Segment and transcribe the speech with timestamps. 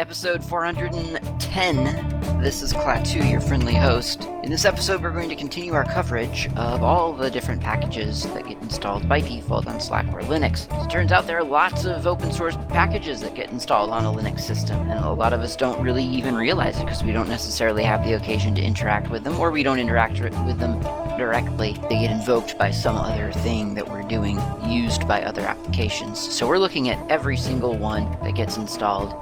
[0.00, 2.40] episode 410.
[2.40, 4.24] This is Klaatu, your friendly host.
[4.42, 8.48] In this episode, we're going to continue our coverage of all the different packages that
[8.48, 10.66] get installed by default on Slackware Linux.
[10.82, 14.10] It turns out there are lots of open source packages that get installed on a
[14.10, 17.28] Linux system, and a lot of us don't really even realize it because we don't
[17.28, 20.80] necessarily have the occasion to interact with them, or we don't interact with them
[21.18, 21.74] directly.
[21.90, 26.18] They get invoked by some other thing that we're doing, used by other applications.
[26.18, 29.12] So we're looking at every single one that gets installed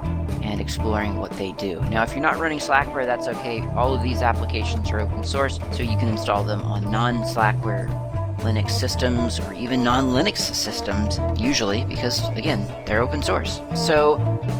[0.49, 1.79] and exploring what they do.
[1.89, 3.61] Now, if you're not running Slackware, that's okay.
[3.75, 7.87] All of these applications are open source, so you can install them on non Slackware
[8.39, 13.61] Linux systems or even non Linux systems, usually, because again, they're open source.
[13.75, 14.17] So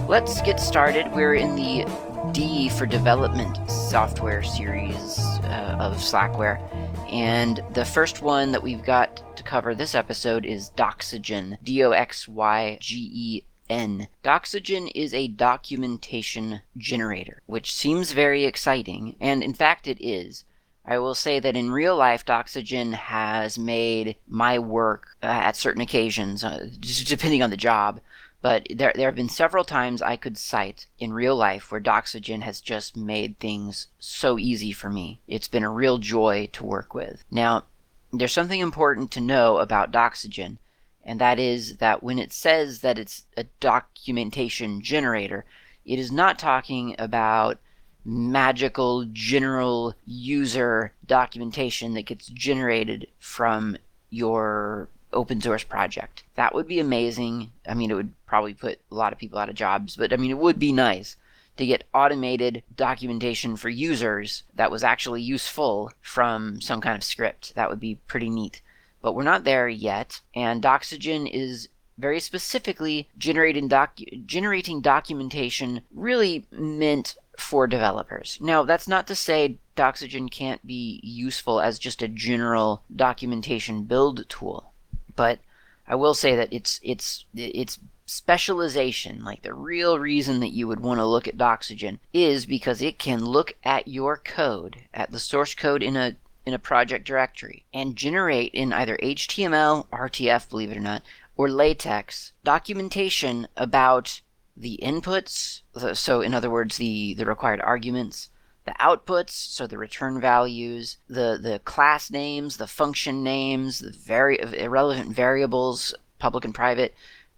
[0.07, 1.11] let's get started.
[1.13, 1.85] We're in the
[2.31, 6.61] D for development software series uh, of Slackware.
[7.09, 11.91] And the first one that we've got to cover this episode is Doxygen, D O
[11.91, 14.07] X Y G E N.
[14.23, 20.45] Doxygen is a documentation generator, which seems very exciting, and in fact it is.
[20.85, 25.81] I will say that in real life, Doxygen has made my work uh, at certain
[25.81, 26.67] occasions, uh,
[27.05, 28.01] depending on the job,
[28.41, 32.41] but there, there have been several times I could cite in real life where Doxygen
[32.41, 35.19] has just made things so easy for me.
[35.27, 37.23] It's been a real joy to work with.
[37.29, 37.65] Now,
[38.11, 40.57] there's something important to know about Doxygen
[41.03, 45.45] and that is that when it says that it's a documentation generator,
[45.85, 47.57] it is not talking about
[48.05, 53.77] magical general user documentation that gets generated from
[54.09, 56.23] your open source project.
[56.35, 57.51] That would be amazing.
[57.67, 60.17] I mean, it would probably put a lot of people out of jobs, but I
[60.17, 61.17] mean, it would be nice
[61.57, 67.53] to get automated documentation for users that was actually useful from some kind of script.
[67.55, 68.61] That would be pretty neat
[69.01, 70.21] but we're not there yet.
[70.35, 78.37] And Doxygen is very specifically generating, docu- generating documentation really meant for developers.
[78.41, 84.27] Now, that's not to say Doxygen can't be useful as just a general documentation build
[84.29, 84.73] tool,
[85.15, 85.39] but
[85.87, 90.79] I will say that it's it's it's specialization, like the real reason that you would
[90.79, 95.19] want to look at Doxygen is because it can look at your code, at the
[95.19, 96.15] source code in a
[96.49, 101.03] in a project directory and generate in either HTML, RTF, believe it or not,
[101.37, 104.21] or LaTeX documentation about
[104.57, 105.61] the inputs,
[105.93, 108.31] so in other words, the, the required arguments,
[108.65, 114.39] the outputs, so the return values, the, the class names, the function names, the very
[114.39, 116.95] irrelevant variables, public and private,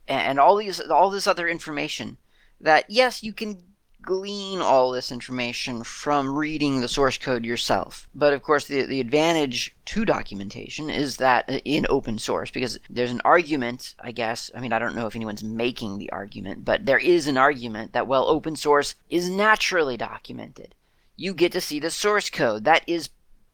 [0.07, 2.17] and all these all this other information
[2.59, 3.61] that yes, you can
[4.01, 8.07] glean all this information from reading the source code yourself.
[8.15, 12.79] But of course, the, the advantage to documentation is that uh, in open source, because
[12.89, 16.65] there's an argument, I guess, I mean, I don't know if anyone's making the argument,
[16.65, 20.75] but there is an argument that, well, open source is naturally documented.
[21.15, 22.63] You get to see the source code.
[22.63, 23.09] That is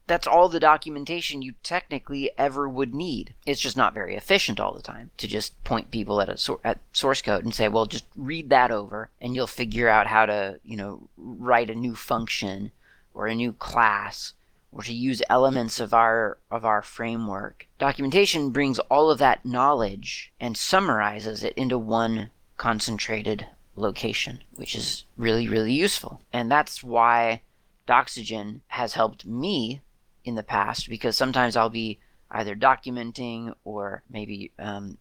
[0.08, 3.34] that's all the documentation you technically ever would need.
[3.46, 6.62] It's just not very efficient all the time to just point people at a sor-
[6.64, 10.26] at source code and say, "Well, just read that over and you'll figure out how
[10.26, 12.72] to, you know, write a new function
[13.14, 14.34] or a new class
[14.72, 20.32] or to use elements of our of our framework." Documentation brings all of that knowledge
[20.40, 23.46] and summarizes it into one concentrated
[23.76, 26.22] location, which is really really useful.
[26.32, 27.42] And that's why
[27.88, 29.82] Doxygen has helped me
[30.28, 32.00] in the past because sometimes I'll be
[32.32, 34.98] either documenting or maybe um,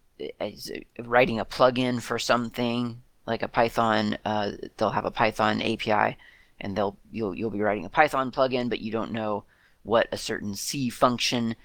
[0.99, 4.19] writing a plugin for something like a Python.
[4.25, 6.17] Uh, they'll have a Python API,
[6.61, 9.45] and they'll you'll you'll be writing a Python plugin, but you don't know
[9.83, 11.57] what a certain C function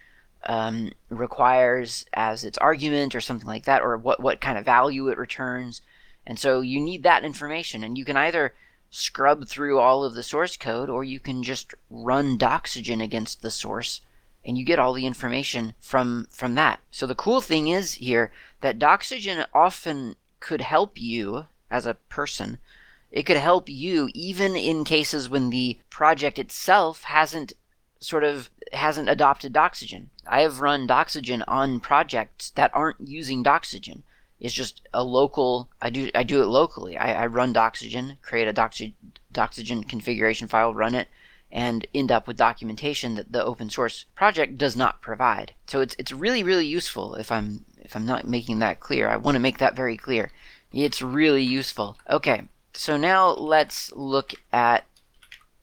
[0.45, 5.07] um, requires as its argument or something like that, or what what kind of value
[5.07, 5.81] it returns.
[6.25, 8.53] And so you need that information, and you can either
[8.91, 13.49] scrub through all of the source code, or you can just run Doxygen against the
[13.49, 14.01] source
[14.43, 16.79] and you get all the information from from that.
[16.91, 18.31] So the cool thing is here
[18.61, 22.57] that Doxygen often could help you as a person.
[23.11, 27.53] It could help you even in cases when the project itself hasn't
[27.99, 30.07] sort of hasn't adopted Doxygen.
[30.27, 34.03] I have run Doxygen on projects that aren't using Doxygen
[34.41, 35.69] is just a local.
[35.81, 36.97] I do I do it locally.
[36.97, 38.93] I, I run Doxygen, create a Doxy,
[39.33, 41.07] Doxygen configuration file, run it,
[41.51, 45.53] and end up with documentation that the open source project does not provide.
[45.67, 47.15] So it's it's really really useful.
[47.15, 50.31] If I'm if I'm not making that clear, I want to make that very clear.
[50.73, 51.97] It's really useful.
[52.09, 54.85] Okay, so now let's look at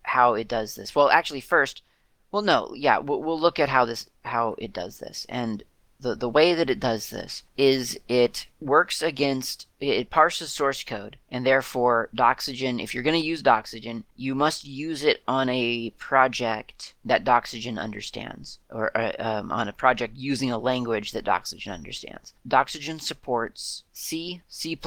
[0.03, 0.95] how it does this.
[0.95, 1.83] Well, actually, first,
[2.31, 5.65] well, no, yeah, we'll, we'll look at how this how it does this, and
[6.01, 11.17] the, the way that it does this is it works against it parses source code
[11.31, 15.91] and therefore doxygen if you're going to use doxygen you must use it on a
[15.99, 21.73] project that doxygen understands or uh, um, on a project using a language that doxygen
[21.73, 24.79] understands doxygen supports c c++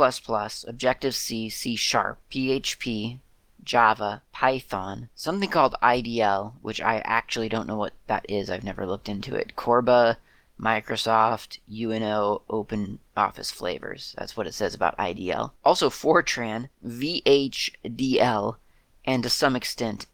[0.68, 3.20] objective-c c sharp php
[3.64, 8.50] Java, Python, something called IDL, which I actually don't know what that is.
[8.50, 9.56] I've never looked into it.
[9.56, 10.18] Corba,
[10.62, 14.16] Microsoft, UNO, Open Office flavors.
[14.18, 15.52] That's what it says about IDL.
[15.66, 18.56] Also Fortran, VHDL,
[19.06, 20.06] and to some extent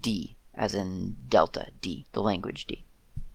[0.00, 2.84] D, as in Delta D, the language D.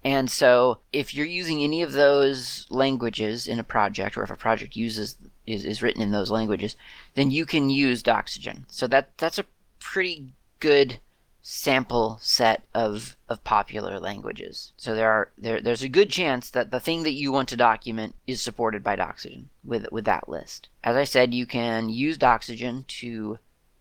[0.04, 4.36] And so if you're using any of those languages in a project, or if a
[4.36, 5.18] project uses
[5.48, 6.76] is, is written in those languages,
[7.16, 8.66] then you can use Doxygen.
[8.68, 9.46] So that that's a
[9.80, 11.00] pretty good
[11.48, 14.74] sample set of of popular languages.
[14.78, 17.56] So there are there there's a good chance that the thing that you want to
[17.56, 20.70] document is supported by Doxygen with with that list.
[20.84, 23.38] As I said, you can use Doxygen to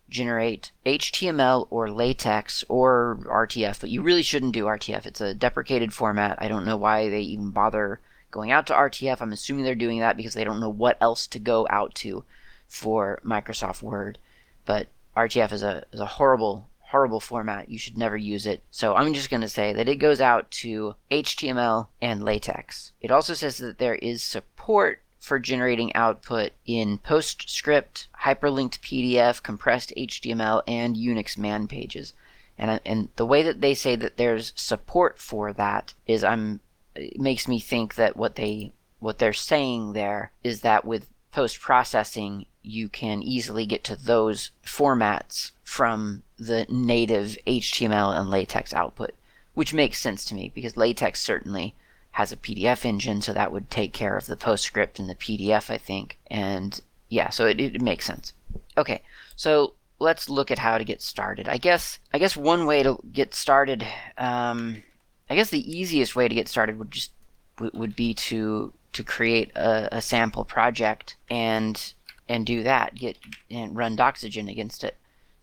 [0.07, 5.07] generate HTML or latex or RTF, but you really shouldn't do RTF.
[5.07, 6.37] It's a deprecated format.
[6.39, 9.21] I don't know why they even bother going out to RTF.
[9.21, 12.25] I'm assuming they're doing that because they don't know what else to go out to
[12.67, 14.19] for Microsoft Word.
[14.67, 14.85] But
[15.17, 17.67] RTF is a is a horrible horrible format.
[17.67, 18.63] You should never use it.
[18.71, 22.93] So I'm just going to say that it goes out to HTML and latex.
[23.01, 29.91] It also says that there is support for generating output in PostScript, hyperlinked PDF, compressed
[29.97, 32.13] HTML, and Unix man pages.
[32.57, 36.61] And, and the way that they say that there's support for that is I'm
[36.95, 41.59] it makes me think that what they what they're saying there is that with post
[41.59, 49.11] processing you can easily get to those formats from the native HTML and latex output,
[49.55, 51.75] which makes sense to me because latex certainly
[52.11, 55.69] has a PDF engine, so that would take care of the PostScript and the PDF,
[55.69, 56.17] I think.
[56.27, 56.79] And
[57.09, 58.31] yeah, so it, it makes sense.
[58.77, 59.01] Okay,
[59.35, 61.49] so let's look at how to get started.
[61.49, 63.85] I guess I guess one way to get started,
[64.17, 64.83] um,
[65.29, 67.11] I guess the easiest way to get started would just
[67.59, 71.93] would be to to create a, a sample project and
[72.29, 73.17] and do that, get
[73.49, 74.95] and run Doxygen against it.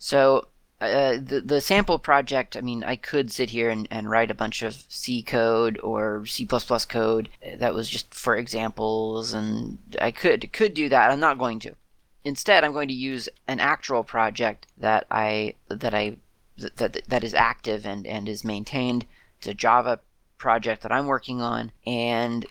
[0.03, 0.49] So
[0.81, 4.35] uh, the the sample project, I mean, I could sit here and, and write a
[4.35, 7.29] bunch of C code or C++ code
[7.59, 11.13] that was just for examples, and I could could do that.
[11.13, 11.77] I'm not going to.
[12.25, 16.17] Instead, I'm going to use an actual project that I that I
[16.57, 19.07] that that is active and and is maintained.
[19.39, 20.01] It's a Java
[20.37, 22.45] project that I'm working on, and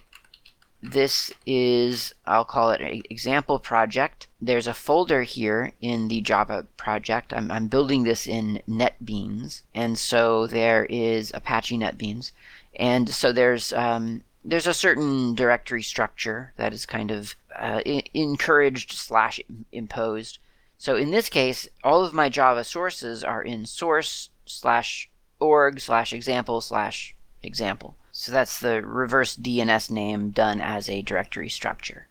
[0.83, 4.27] this is, I'll call it an example project.
[4.41, 7.33] There's a folder here in the Java project.
[7.33, 9.61] I'm, I'm building this in NetBeans.
[9.75, 12.31] And so there is Apache NetBeans.
[12.75, 17.81] And so there's um, there's a certain directory structure that is kind of uh,
[18.13, 19.39] encouraged slash
[19.71, 20.39] imposed.
[20.77, 26.11] So in this case, all of my Java sources are in source slash org slash
[26.11, 27.95] example slash example.
[28.11, 32.07] So that's the reverse DNS name done as a directory structure.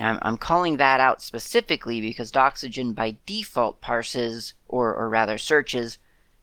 [0.00, 5.98] Now I'm, calling that out specifically because Doxygen by default parses, or, or rather searches,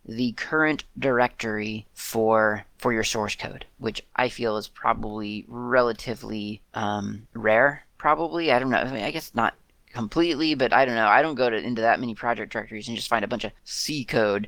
[0.06, 7.28] the current directory for for your source code, which I feel is probably relatively um,
[7.34, 7.86] rare.
[7.98, 8.78] Probably, I don't know.
[8.78, 9.56] I, mean, I guess not
[9.94, 11.08] completely, but I don't know.
[11.08, 13.52] I don't go to, into that many project directories and just find a bunch of
[13.64, 14.48] C code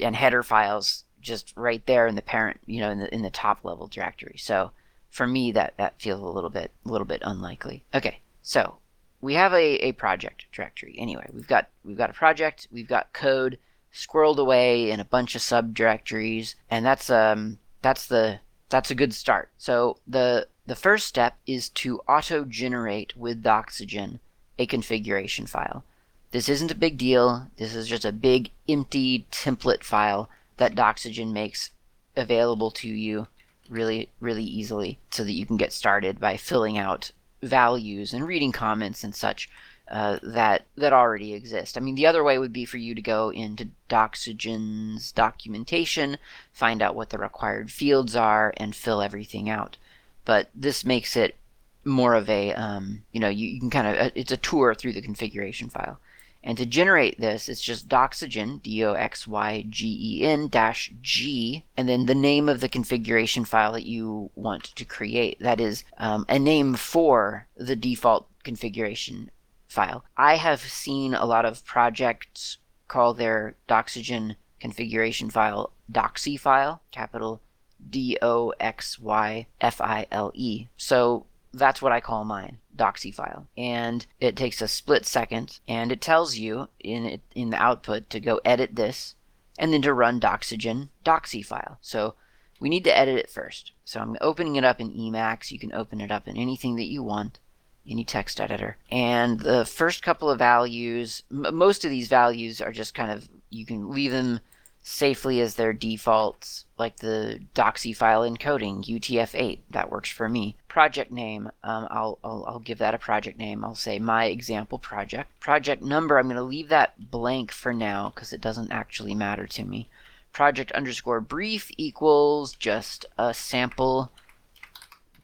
[0.00, 3.30] and header files just right there in the parent, you know, in the in the
[3.30, 4.36] top level directory.
[4.38, 4.72] So
[5.10, 7.84] for me, that that feels a little bit a little bit unlikely.
[7.94, 8.76] Okay, so
[9.20, 10.96] we have a, a project directory.
[10.98, 13.58] Anyway, we've got we've got a project, we've got code
[13.94, 19.14] squirreled away in a bunch of subdirectories, and that's um that's the that's a good
[19.14, 19.50] start.
[19.58, 24.20] So the the first step is to auto generate with Doxygen
[24.58, 25.84] a configuration file.
[26.30, 27.48] This isn't a big deal.
[27.58, 31.70] This is just a big empty template file that Doxygen makes
[32.16, 33.26] available to you
[33.68, 37.10] really, really easily so that you can get started by filling out
[37.42, 39.48] values and reading comments and such
[39.90, 41.76] uh, that that already exist.
[41.76, 46.18] I mean, the other way would be for you to go into Doxygen's documentation,
[46.52, 49.76] find out what the required fields are, and fill everything out.
[50.24, 51.36] But this makes it
[51.84, 54.74] more of a, um, you know, you, you can kind of, uh, it's a tour
[54.74, 55.98] through the configuration file.
[56.44, 62.60] And to generate this, it's just doxygen, D-O-X-Y-G-E-N dash G, and then the name of
[62.60, 65.38] the configuration file that you want to create.
[65.40, 69.30] That is um, a name for the default configuration
[69.68, 70.04] file.
[70.16, 72.58] I have seen a lot of projects
[72.88, 77.40] call their doxygen configuration file doxy file, capital
[77.88, 80.68] D O X Y F I L E.
[80.76, 83.48] So that's what I call mine, doxy file.
[83.56, 88.20] And it takes a split second and it tells you in in the output to
[88.20, 89.14] go edit this
[89.58, 91.78] and then to run doxygen doxy file.
[91.80, 92.14] So
[92.60, 93.72] we need to edit it first.
[93.84, 95.50] So I'm opening it up in Emacs.
[95.50, 97.40] You can open it up in anything that you want,
[97.88, 98.76] any text editor.
[98.90, 103.66] And the first couple of values, most of these values are just kind of, you
[103.66, 104.40] can leave them
[104.82, 109.60] safely as their defaults, like the doxy file encoding, UTF-8.
[109.70, 110.56] That works for me.
[110.68, 113.64] Project name, um, I'll, I'll, I'll give that a project name.
[113.64, 115.38] I'll say my example project.
[115.40, 119.46] Project number, I'm going to leave that blank for now because it doesn't actually matter
[119.46, 119.88] to me.
[120.32, 124.10] Project underscore brief equals just a sample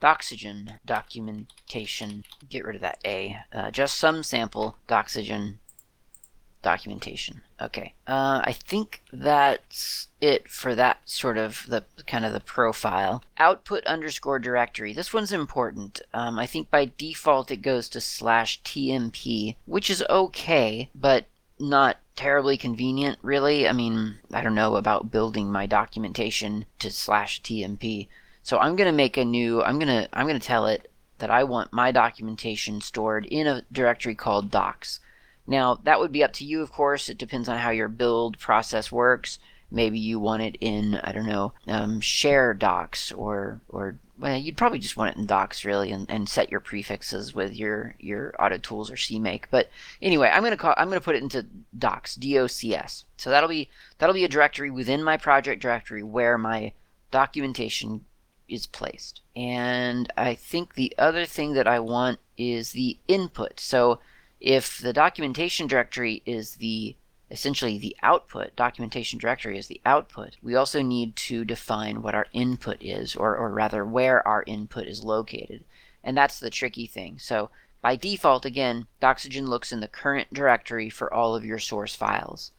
[0.00, 2.24] doxygen documentation.
[2.48, 3.38] Get rid of that A.
[3.52, 5.54] Uh, just some sample doxygen
[6.68, 7.40] documentation.
[7.62, 7.94] Okay.
[8.06, 13.22] Uh, I think that's it for that sort of the kind of the profile.
[13.38, 14.92] Output underscore directory.
[14.92, 16.02] This one's important.
[16.12, 21.24] Um, I think by default it goes to slash tmp, which is okay, but
[21.58, 23.66] not terribly convenient, really.
[23.66, 28.08] I mean, I don't know about building my documentation to slash tmp.
[28.42, 29.62] So I'm gonna make a new.
[29.62, 34.14] I'm gonna I'm gonna tell it that I want my documentation stored in a directory
[34.14, 35.00] called docs.
[35.48, 37.08] Now, that would be up to you, of course.
[37.08, 39.38] It depends on how your build process works.
[39.70, 44.56] Maybe you want it in, I don't know, um, share docs or, or well, you'd
[44.58, 48.34] probably just want it in docs really and, and set your prefixes with your, your
[48.38, 49.44] auto tools or CMake.
[49.50, 49.70] But
[50.02, 51.46] anyway, I'm going to call, I'm going to put it into
[51.78, 53.04] docs, D-O-C-S.
[53.16, 56.72] So that'll be, that'll be a directory within my project directory where my
[57.10, 58.04] documentation
[58.48, 59.22] is placed.
[59.34, 63.60] And I think the other thing that I want is the input.
[63.60, 64.00] So
[64.40, 66.96] if the documentation directory is the
[67.30, 72.26] essentially the output, documentation directory is the output, we also need to define what our
[72.32, 75.62] input is, or, or rather where our input is located.
[76.02, 77.18] And that's the tricky thing.
[77.18, 77.50] So
[77.82, 82.52] by default, again, Doxygen looks in the current directory for all of your source files.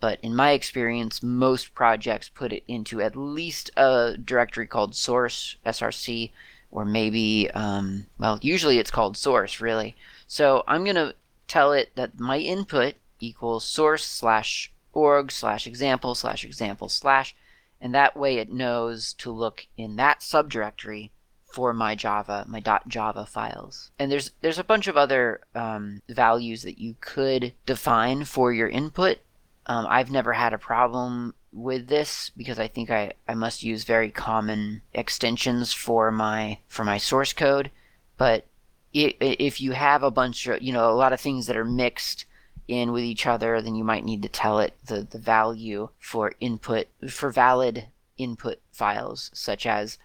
[0.00, 5.56] But in my experience, most projects put it into at least a directory called source,
[5.64, 6.30] src,
[6.70, 9.96] or maybe, um, well, usually it's called source, really.
[10.26, 11.14] So I'm going to
[11.48, 17.34] tell it that my input equals source slash org slash example slash example slash,
[17.80, 21.10] and that way it knows to look in that subdirectory
[21.52, 23.90] for my Java, my .java files.
[23.98, 28.68] And there's there's a bunch of other um, values that you could define for your
[28.68, 29.18] input.
[29.66, 33.84] Um, I've never had a problem with this because I think I, I must use
[33.84, 37.70] very common extensions for my for my source code.
[38.18, 38.46] But
[38.92, 42.24] if you have a bunch of, you know, a lot of things that are mixed
[42.66, 46.32] in with each other, then you might need to tell it the, the value for
[46.40, 47.88] input, for valid
[48.18, 49.98] input files, such as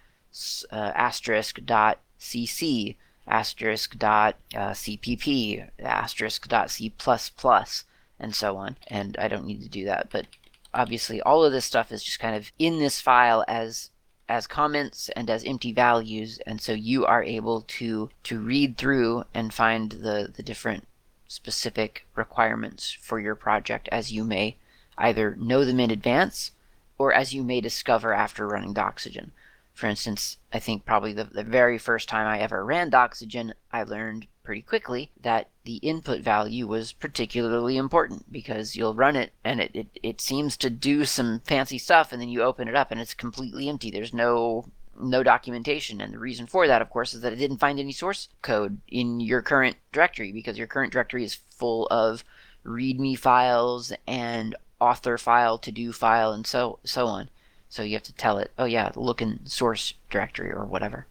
[0.70, 2.96] uh, asterisk dot cc,
[3.26, 7.84] asterisk dot uh, cpp, asterisk dot c plus plus,
[8.20, 8.76] and so on.
[8.88, 10.26] And I don't need to do that, but
[10.74, 13.90] obviously all of this stuff is just kind of in this file as
[14.32, 19.22] as comments and as empty values and so you are able to to read through
[19.34, 20.88] and find the the different
[21.28, 24.56] specific requirements for your project as you may
[24.96, 26.50] either know them in advance
[26.96, 29.32] or as you may discover after running Doxygen.
[29.74, 33.82] For instance, I think probably the, the very first time I ever ran Doxygen, I
[33.84, 39.60] learned pretty quickly that the input value was particularly important because you'll run it and
[39.60, 42.90] it, it, it seems to do some fancy stuff and then you open it up
[42.90, 43.90] and it's completely empty.
[43.90, 44.66] There's no
[45.00, 47.92] no documentation and the reason for that of course is that it didn't find any
[47.92, 52.22] source code in your current directory because your current directory is full of
[52.64, 57.30] readme files and author file to do file and so so on
[57.72, 61.06] so you have to tell it oh yeah look in source directory or whatever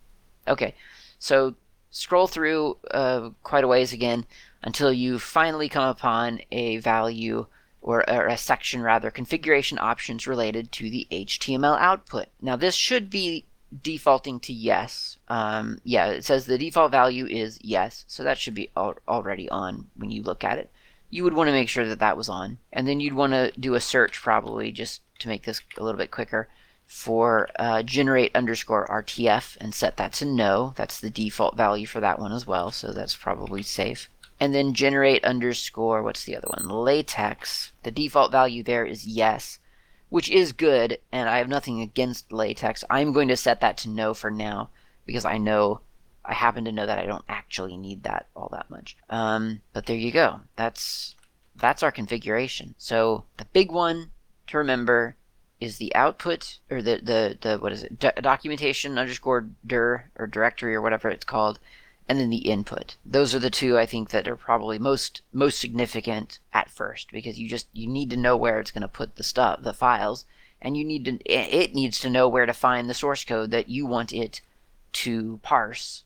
[0.48, 0.76] okay
[1.18, 1.56] so
[1.90, 4.26] scroll through uh, quite a ways again
[4.64, 7.48] until you finally come upon a value
[7.82, 12.28] or, or, a section rather, configuration options related to the HTML output.
[12.40, 13.46] Now this should be
[13.82, 15.18] defaulting to yes.
[15.30, 19.50] Um, yeah, it says the default value is yes, so that should be al already
[19.50, 20.70] on when you look at it.
[21.12, 23.52] You would want to make sure that that was on, and then you'd want to
[23.60, 26.50] do a search probably just to make this a little bit quicker
[26.88, 30.74] for uh, generate underscore RTF and set that to no.
[30.76, 34.10] That's the default value for that one as well, so that's probably safe.
[34.40, 36.68] And then generate underscore, what's the other one?
[36.68, 37.72] Latex.
[37.84, 39.60] The default value there is yes,
[40.10, 42.84] which is good, and I have nothing against latex.
[42.90, 44.70] I'm going to set that to no for now
[45.06, 45.82] because I know,
[46.24, 48.96] I happen to know that I don't actually need that all that much.
[49.10, 50.42] Um, but there you go.
[50.56, 51.16] That's
[51.56, 52.76] that's our configuration.
[52.78, 54.12] So the big one
[54.48, 55.16] to remember
[55.62, 60.28] is the output or the the, the what is it Do- documentation underscore dir or
[60.28, 61.60] directory or whatever it's called
[62.10, 65.60] and then the input those are the two i think that are probably most most
[65.60, 69.16] significant at first because you just you need to know where it's going to put
[69.16, 70.26] the stuff the files
[70.62, 73.70] and you need to it needs to know where to find the source code that
[73.70, 74.42] you want it
[74.92, 76.04] to parse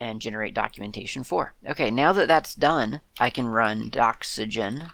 [0.00, 4.90] and generate documentation for okay now that that's done i can run doxygen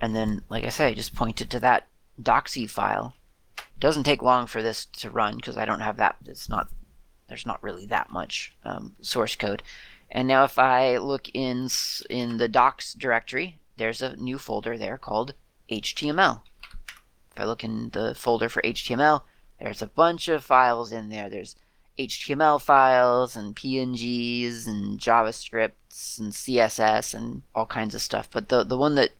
[0.00, 1.86] and then like i say just point it to that
[2.20, 3.14] doxy file.
[3.58, 6.16] It doesn't take long for this to run because I don't have that.
[6.24, 6.68] It's not.
[7.28, 9.62] There's not really that much um, source code.
[10.10, 11.68] And now if I look in
[12.08, 15.34] in the docs directory, there's a new folder there called
[15.70, 16.42] HTML.
[17.32, 19.22] If I look in the folder for HTML,
[19.60, 21.28] there's a bunch of files in there.
[21.28, 21.56] There's
[21.98, 28.28] HTML files and PNGs and JavaScripts and CSS and all kinds of stuff.
[28.30, 29.10] But the the one that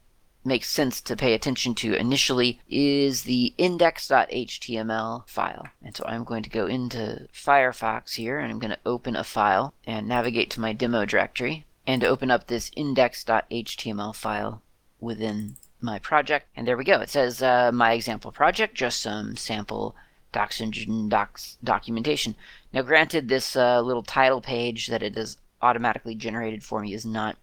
[0.46, 5.66] makes sense to pay attention to initially is the index.html file.
[5.82, 9.24] And so I'm going to go into Firefox here and I'm going to open a
[9.24, 14.62] file and navigate to my demo directory and open up this index.html file
[15.00, 16.46] within my project.
[16.56, 17.00] And there we go.
[17.00, 19.96] It says uh, my example project, just some sample
[20.32, 22.34] Doxygen docs documentation.
[22.76, 27.06] Now, granted, this uh, little title page that it is automatically generated for me is
[27.06, 27.38] not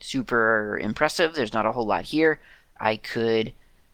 [0.00, 1.34] super impressive.
[1.34, 2.40] There's not a whole lot here.
[2.80, 3.52] I could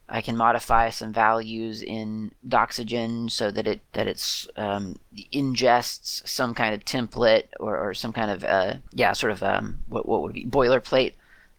[0.09, 5.01] I can modify some values in Doxygen so that it that it's um,
[5.33, 9.81] ingests some kind of template or, or some kind of uh, yeah sort of um,
[9.89, 11.15] what what would be boilerplate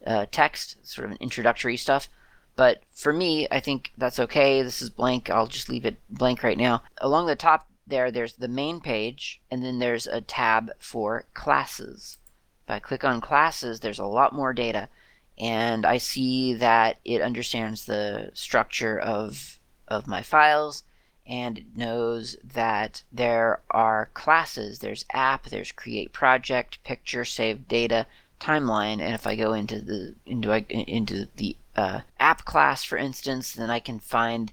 [0.08, 2.08] uh, text sort of an introductory stuff.
[2.56, 4.62] But for me, I think that's okay.
[4.62, 5.30] This is blank.
[5.30, 6.84] I'll just leave it blank right now.
[7.01, 12.18] Along the top there, there's the main page, and then there's a tab for classes.
[12.65, 14.89] If I click on classes, there's a lot more data.
[15.38, 20.84] And I see that it understands the structure of, of my files
[21.27, 24.80] and it knows that there are classes.
[24.80, 28.06] There's app, there's create project, picture, save data,
[28.39, 29.01] timeline.
[29.01, 33.70] And if I go into the into into the uh, app class, for instance, then
[33.70, 34.51] I can find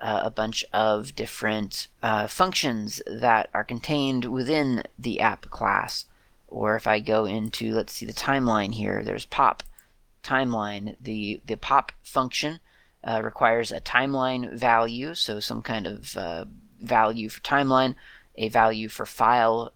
[0.00, 6.06] uh, a bunch of different uh, functions that are contained within the app class.
[6.46, 9.62] Or if I go into, let's see the timeline here, there's pop
[10.22, 10.96] timeline.
[11.00, 12.60] The, the pop function
[13.04, 16.44] uh, requires a timeline value, so some kind of uh,
[16.80, 17.94] value for timeline,
[18.36, 19.72] a value for file,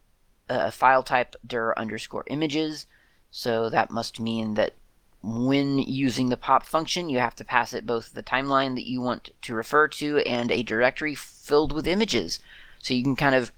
[0.49, 2.87] uh, file type dir underscore images.
[3.31, 4.75] So that must mean that
[5.22, 9.00] when using the pop function, you have to pass it both the timeline that you
[9.00, 12.40] want to refer to and a directory filled with images.
[12.80, 13.52] So you can kind of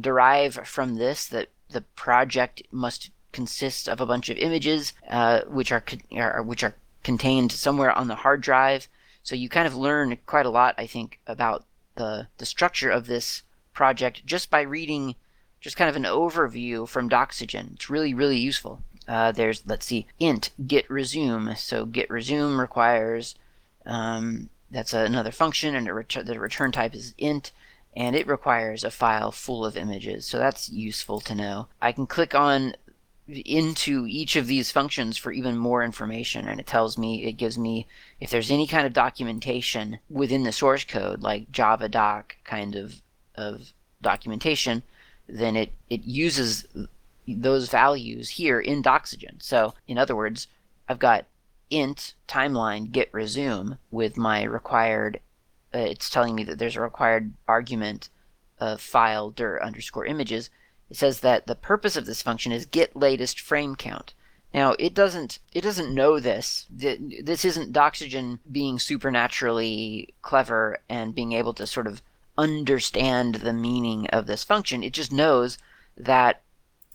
[0.00, 5.70] derive from this that the project must consist of a bunch of images, uh, which
[5.72, 5.84] are,
[6.16, 8.88] are which are contained somewhere on the hard drive.
[9.22, 11.64] So you kind of learn quite a lot, I think, about
[11.96, 13.42] the the structure of this
[13.74, 15.14] project just by reading
[15.60, 17.74] just kind of an overview from Doxygen.
[17.74, 18.82] It's really really useful.
[19.12, 21.54] Uh, there's let's see, int get resume.
[21.56, 23.34] So get resume requires
[23.84, 27.52] um, that's another function, and ret- the return type is int
[27.94, 31.68] and it requires a file full of images, so that's useful to know.
[31.82, 32.74] I can click on
[33.28, 37.56] into each of these functions for even more information and it tells me it gives
[37.56, 37.86] me
[38.18, 43.00] if there's any kind of documentation within the source code like java doc kind of
[43.36, 43.72] of
[44.02, 44.82] documentation
[45.28, 46.66] then it it uses
[47.26, 50.48] those values here in doxygen so in other words
[50.88, 51.26] i've got
[51.70, 55.20] int timeline get resume with my required
[55.74, 58.08] uh, it's telling me that there's a required argument
[58.58, 60.50] of file dir underscore images.
[60.90, 64.14] It says that the purpose of this function is get latest frame count.
[64.52, 66.66] Now it doesn't it doesn't know this.
[66.70, 72.02] This isn't Doxygen being supernaturally clever and being able to sort of
[72.36, 74.82] understand the meaning of this function.
[74.82, 75.58] It just knows
[75.96, 76.42] that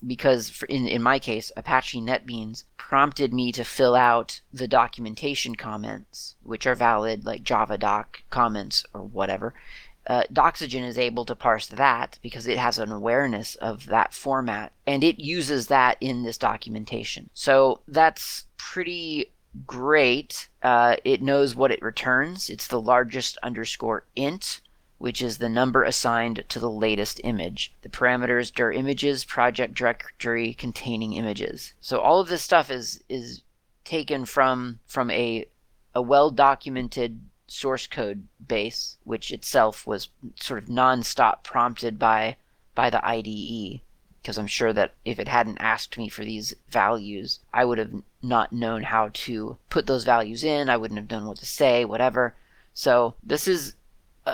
[0.06, 6.36] because in, in my case, Apache NetBeans prompted me to fill out the documentation comments,
[6.42, 9.54] which are valid, like Java doc comments or whatever.
[10.06, 14.72] Uh, Doxygen is able to parse that because it has an awareness of that format
[14.86, 17.28] and it uses that in this documentation.
[17.34, 19.32] So that's pretty
[19.66, 20.48] great.
[20.62, 22.48] Uh, it knows what it returns.
[22.48, 24.62] It's the largest underscore int
[24.98, 27.72] which is the number assigned to the latest image.
[27.82, 31.72] The parameters dir images project directory containing images.
[31.80, 33.42] So all of this stuff is is
[33.84, 35.46] taken from from a
[35.94, 42.36] a well documented source code base, which itself was sort of nonstop prompted by
[42.74, 43.80] by the IDE.
[44.20, 48.02] Because I'm sure that if it hadn't asked me for these values, I would have
[48.20, 50.68] not known how to put those values in.
[50.68, 52.34] I wouldn't have known what to say, whatever.
[52.74, 53.74] So this is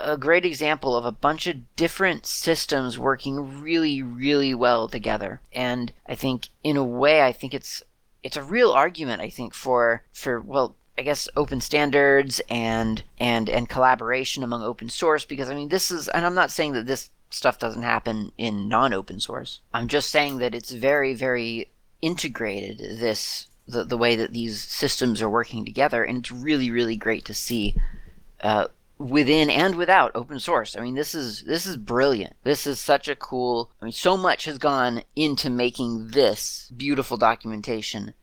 [0.03, 5.41] a great example of a bunch of different systems working really, really well together.
[5.53, 7.83] And I think, in a way, I think it's
[8.23, 9.21] it's a real argument.
[9.21, 14.89] I think for for well, I guess open standards and and and collaboration among open
[14.89, 18.31] source because I mean this is and I'm not saying that this stuff doesn't happen
[18.37, 19.59] in non-open source.
[19.73, 21.69] I'm just saying that it's very very
[22.01, 26.95] integrated this the, the way that these systems are working together and it's really really
[26.95, 27.75] great to see
[28.41, 30.75] uh, within and without open source.
[30.75, 32.35] I mean, this is this is brilliant.
[32.43, 33.71] This is such a cool.
[33.81, 38.13] I mean, so much has gone into making this beautiful documentation,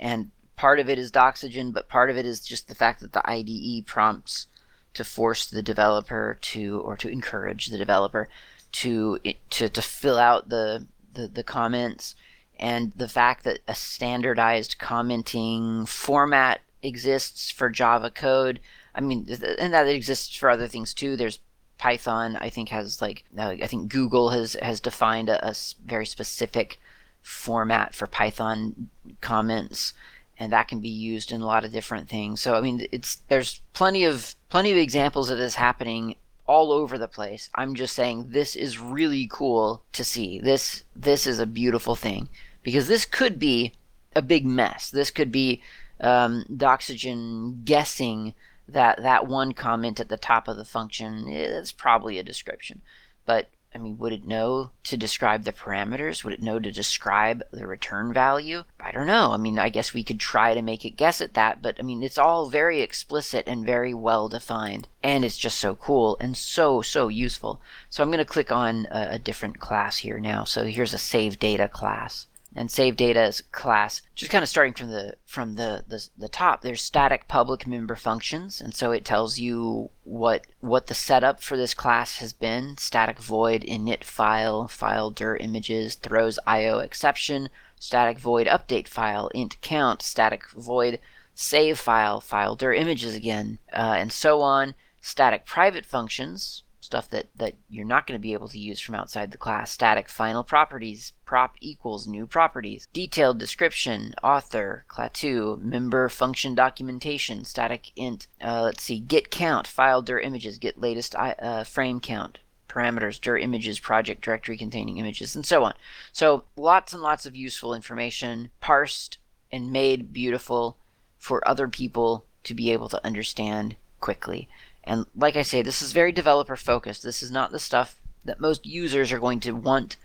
[0.00, 3.12] and part of it is Doxygen, but part of it is just the fact that
[3.12, 4.46] the IDE prompts
[4.94, 8.28] to force the developer to or to encourage the developer
[8.72, 9.18] to
[9.50, 12.14] to to fill out the the, the comments
[12.58, 18.60] and the fact that a standardized commenting format exists for Java code
[18.94, 19.26] I mean,
[19.58, 21.16] and that exists for other things too.
[21.16, 21.38] There's
[21.78, 22.36] Python.
[22.36, 26.78] I think has like I think Google has has defined a, a very specific
[27.22, 28.88] format for Python
[29.20, 29.94] comments,
[30.38, 32.40] and that can be used in a lot of different things.
[32.40, 36.98] So I mean, it's there's plenty of plenty of examples of this happening all over
[36.98, 37.48] the place.
[37.54, 40.38] I'm just saying this is really cool to see.
[40.38, 42.28] This this is a beautiful thing
[42.62, 43.72] because this could be
[44.14, 44.90] a big mess.
[44.90, 45.62] This could be
[46.00, 48.34] um, Doxygen guessing
[48.68, 52.82] that that one comment at the top of the function is probably a description.
[53.26, 56.24] But I mean, would it know to describe the parameters?
[56.24, 58.64] Would it know to describe the return value?
[58.78, 59.32] I don't know.
[59.32, 61.82] I mean, I guess we could try to make it guess at that, but I
[61.82, 64.88] mean, it's all very explicit and very well defined.
[65.02, 67.62] And it's just so cool and so, so useful.
[67.88, 70.44] So I'm going to click on a, a different class here now.
[70.44, 74.02] So here's a save data class and save data as class.
[74.14, 76.62] Just kind of starting from the from the, the the top.
[76.62, 81.56] There's static public member functions, and so it tells you what what the setup for
[81.56, 82.76] this class has been.
[82.78, 87.48] Static void init file file dir images throws IO exception.
[87.78, 90.02] Static void update file int count.
[90.02, 90.98] Static void
[91.34, 94.74] save file file dir images again, uh, and so on.
[95.00, 98.94] Static private functions stuff that, that you're not going to be able to use from
[98.94, 99.70] outside the class.
[99.70, 102.86] Static final properties, prop equals new properties.
[102.92, 108.26] Detailed description, author, Klaatu, member function documentation, static int.
[108.42, 113.38] Uh, let's see, get count, file dir images, get latest uh, frame count, parameters, dir
[113.38, 115.72] images, project directory containing images, and so on.
[116.12, 119.16] So lots and lots of useful information parsed
[119.50, 120.76] and made beautiful
[121.16, 124.46] for other people to be able to understand quickly.
[124.84, 127.02] And like I say, this is very developer focused.
[127.02, 129.96] This is not the stuff that most users are going to want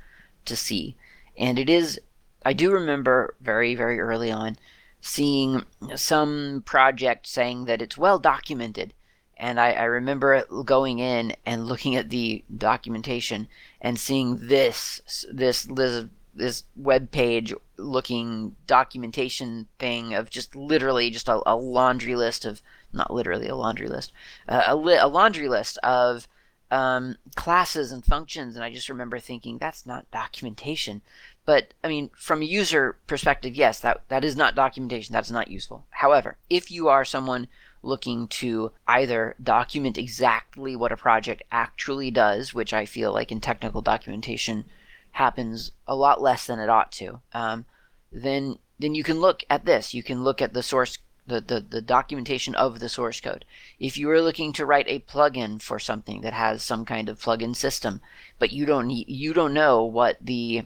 [0.46, 0.96] to see.
[1.38, 2.00] And it is,
[2.46, 4.58] I do remember very, very early on
[5.02, 5.64] seeing
[5.96, 8.94] some project saying that it's well documented.
[9.38, 13.48] And I, I remember going in and looking at the documentation
[13.80, 21.28] and seeing this, this, this, this web page looking documentation thing of just literally just
[21.28, 22.62] a, a laundry list of
[22.98, 24.12] not literally a laundry list,
[24.50, 26.28] uh, a, li- a laundry list of
[26.72, 28.56] um, classes and functions.
[28.56, 31.02] And I just remember thinking, that's not documentation.
[31.46, 35.14] But I mean, from a user perspective, yes, that, that is not documentation.
[35.14, 35.86] That's not useful.
[35.92, 37.48] However, if you are someone
[37.84, 43.40] looking to either document exactly what a project actually does, which I feel like in
[43.40, 44.66] technical documentation
[45.12, 47.66] happens a lot less than it ought to, um,
[48.12, 49.94] then then you can look at this.
[49.94, 53.46] You can look at the source the, the, the documentation of the source code.
[53.80, 57.20] If you are looking to write a plugin for something that has some kind of
[57.20, 58.02] plugin system,
[58.40, 60.64] but you don't need, you don't know what the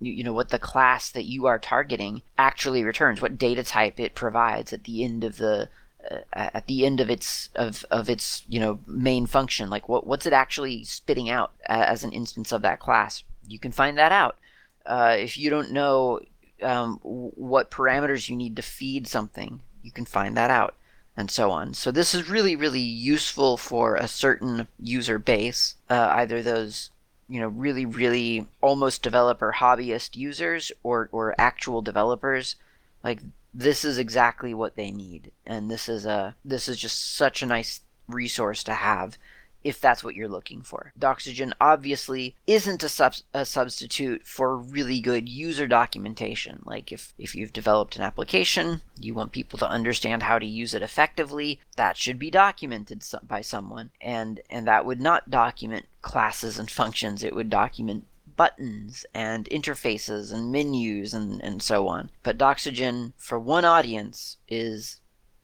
[0.00, 4.14] you know what the class that you are targeting actually returns, what data type it
[4.14, 5.68] provides at the end of the
[6.10, 9.70] uh, at the end of its of, of its you know main function.
[9.70, 13.24] Like what what's it actually spitting out as an instance of that class?
[13.48, 14.36] You can find that out.
[14.84, 16.20] Uh, if you don't know
[16.62, 20.74] um, what parameters you need to feed something you can find that out
[21.16, 21.74] and so on.
[21.74, 26.90] So this is really, really useful for a certain user base, uh, either those
[27.28, 32.56] you know really, really almost developer hobbyist users or or actual developers.
[33.02, 33.20] Like
[33.52, 37.46] this is exactly what they need, and this is a this is just such a
[37.46, 39.16] nice resource to have
[39.64, 40.92] if that's what you're looking for.
[40.98, 46.62] Doxygen obviously isn't a, sub- a, substitute for really good user documentation.
[46.64, 50.74] Like if, if you've developed an application, you want people to understand how to use
[50.74, 53.90] it effectively, that should be documented by someone.
[54.00, 58.04] And, and that would not document classes and functions, it would document
[58.36, 62.10] buttons and interfaces and menus and, and so on.
[62.22, 65.00] But Doxygen, for one audience, is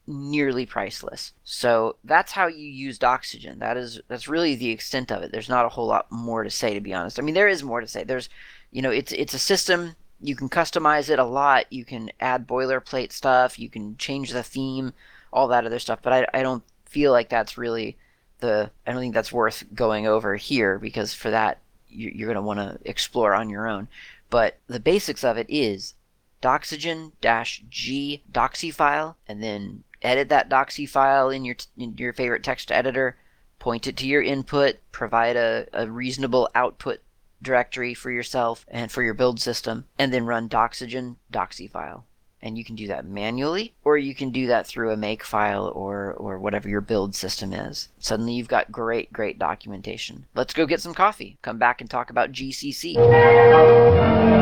[0.07, 1.33] nearly priceless.
[1.43, 3.59] So that's how you use Doxygen.
[3.59, 5.31] That is that's really the extent of it.
[5.31, 7.19] There's not a whole lot more to say to be honest.
[7.19, 8.03] I mean there is more to say.
[8.03, 8.29] There's
[8.71, 11.71] you know it's it's a system you can customize it a lot.
[11.71, 14.93] You can add boilerplate stuff, you can change the theme,
[15.33, 17.97] all that other stuff, but I I don't feel like that's really
[18.39, 21.59] the I don't think that's worth going over here because for that
[21.93, 23.87] you're going to want to explore on your own.
[24.29, 25.93] But the basics of it is
[26.41, 32.71] doxygen-g doxy file and then edit that doxy file in your in your favorite text
[32.71, 33.17] editor,
[33.59, 37.01] point it to your input, provide a, a reasonable output
[37.41, 42.05] directory for yourself and for your build system, and then run doxygen doxy file.
[42.43, 45.71] And you can do that manually, or you can do that through a make file
[45.75, 47.89] or, or whatever your build system is.
[47.99, 50.25] Suddenly you've got great, great documentation.
[50.33, 51.37] Let's go get some coffee.
[51.43, 54.40] Come back and talk about GCC.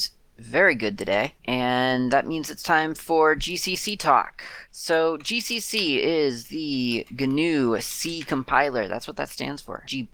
[0.00, 4.42] Is very good today, and that means it's time for GCC talk.
[4.70, 8.88] So GCC is the GNU C compiler.
[8.88, 9.82] That's what that stands for.
[9.86, 10.08] G++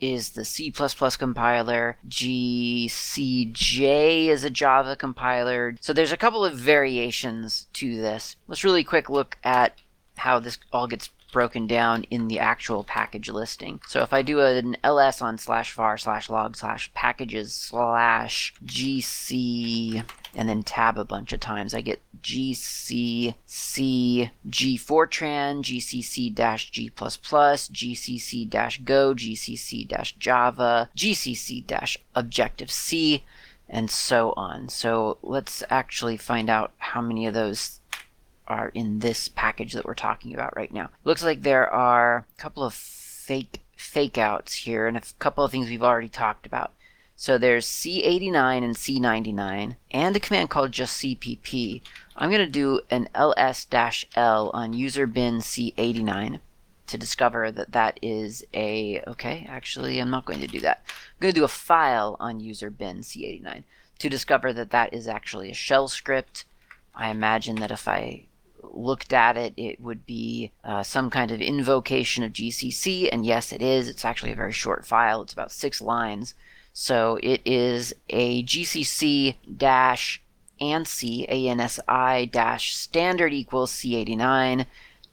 [0.00, 1.96] is the C++ compiler.
[2.06, 3.78] GCJ
[4.26, 5.76] is a Java compiler.
[5.80, 8.36] So there's a couple of variations to this.
[8.48, 9.78] Let's really quick look at
[10.16, 13.80] how this all gets broken down in the actual package listing.
[13.88, 20.04] So if I do an ls on slash var slash log slash packages slash gc
[20.34, 23.34] and then tab a bunch of times, I get gcc
[24.48, 33.24] g fortran, gcc dash g++, gcc dash go, gcc dash java, gcc dash objective c,
[33.68, 34.68] and so on.
[34.68, 37.80] So let's actually find out how many of those
[38.48, 40.90] are in this package that we're talking about right now.
[41.04, 45.50] Looks like there are a couple of fake fake outs here and a couple of
[45.50, 46.72] things we've already talked about.
[47.18, 51.80] So there's C89 and C99 and a command called just CPP.
[52.14, 56.40] I'm going to do an ls-l on user bin C89
[56.88, 60.82] to discover that that is a, okay, actually I'm not going to do that.
[60.86, 63.64] I'm going to do a file on user bin C89
[63.98, 66.44] to discover that that is actually a shell script.
[66.94, 68.26] I imagine that if I
[68.76, 73.52] looked at it, it would be uh, some kind of invocation of GCC, and yes,
[73.52, 73.88] it is.
[73.88, 75.22] It's actually a very short file.
[75.22, 76.34] It's about six lines.
[76.72, 80.22] So it is a GCC dash
[80.60, 84.66] ANSI, A-N-S-I dash standard equals C89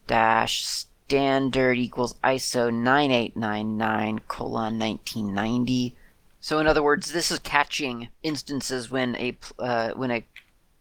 [0.08, 5.96] dash standard equals ISO 9899 colon 1990.
[6.40, 10.26] So in other words, this is catching instances when a uh, when a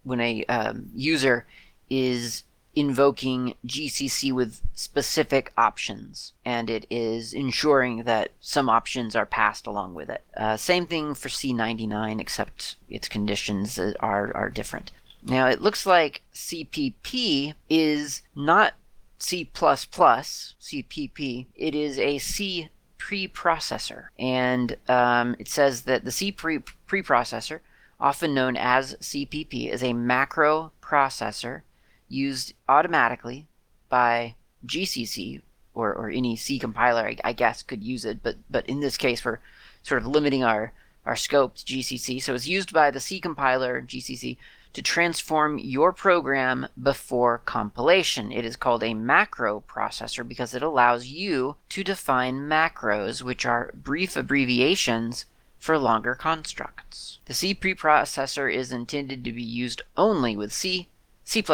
[0.03, 1.47] when a um, user
[1.89, 2.43] is
[2.75, 9.95] invoking GCC with specific options, and it is ensuring that some options are passed along
[9.95, 10.23] with it.
[10.37, 14.91] Uh, same thing for C99, except its conditions are, are different.
[15.23, 18.75] Now, it looks like CPP is not
[19.19, 21.47] C++, CPP.
[21.55, 24.07] It is a C preprocessor.
[24.19, 26.59] And um, it says that the C pre
[26.89, 27.61] preprocessor,
[28.01, 31.63] often known as CPP, is a macro processor
[32.13, 33.47] used automatically
[33.89, 34.35] by
[34.67, 35.43] GCC
[35.75, 38.23] or, or any C compiler, I, I, guess, could use it.
[38.23, 39.39] But but in this case, we're
[39.83, 40.73] sort of limiting our
[41.05, 42.23] our scope to GCC.
[42.23, 44.37] So it's used by the C compiler GCC
[44.73, 48.33] to transform your program before compilation.
[48.33, 53.73] It is called a macro processor because it allows you to define macros, which are
[53.75, 55.27] brief abbreviations
[55.59, 57.19] for longer constructs.
[57.27, 60.89] The C preprocessor is intended to be used only with C
[61.25, 61.45] C++,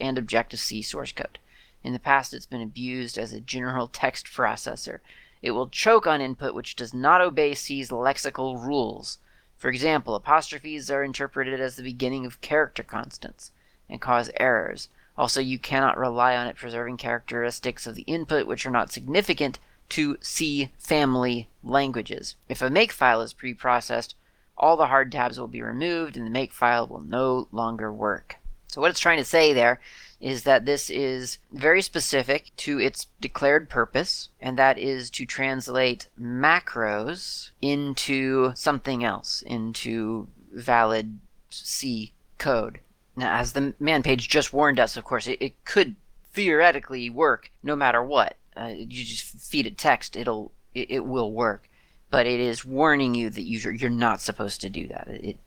[0.00, 1.38] and Objective-C source code.
[1.82, 4.98] In the past, it's been abused as a general text processor.
[5.42, 9.18] It will choke on input which does not obey C's lexical rules.
[9.56, 13.52] For example, apostrophes are interpreted as the beginning of character constants
[13.88, 14.88] and cause errors.
[15.16, 19.58] Also, you cannot rely on it preserving characteristics of the input which are not significant
[19.90, 22.36] to C family languages.
[22.48, 24.14] If a makefile is pre-processed,
[24.56, 28.36] all the hard tabs will be removed and the makefile will no longer work.
[28.68, 29.80] So what it's trying to say there
[30.20, 36.08] is that this is very specific to its declared purpose, and that is to translate
[36.20, 41.18] macros into something else, into valid
[41.50, 42.80] C code.
[43.16, 45.96] Now, as the man page just warned us, of course, it, it could
[46.32, 48.36] theoretically work no matter what.
[48.56, 51.68] Uh, you just feed it text, it'll it, it, will work,
[52.10, 55.06] but it is warning you that you're you're not supposed to do that.
[55.08, 55.38] It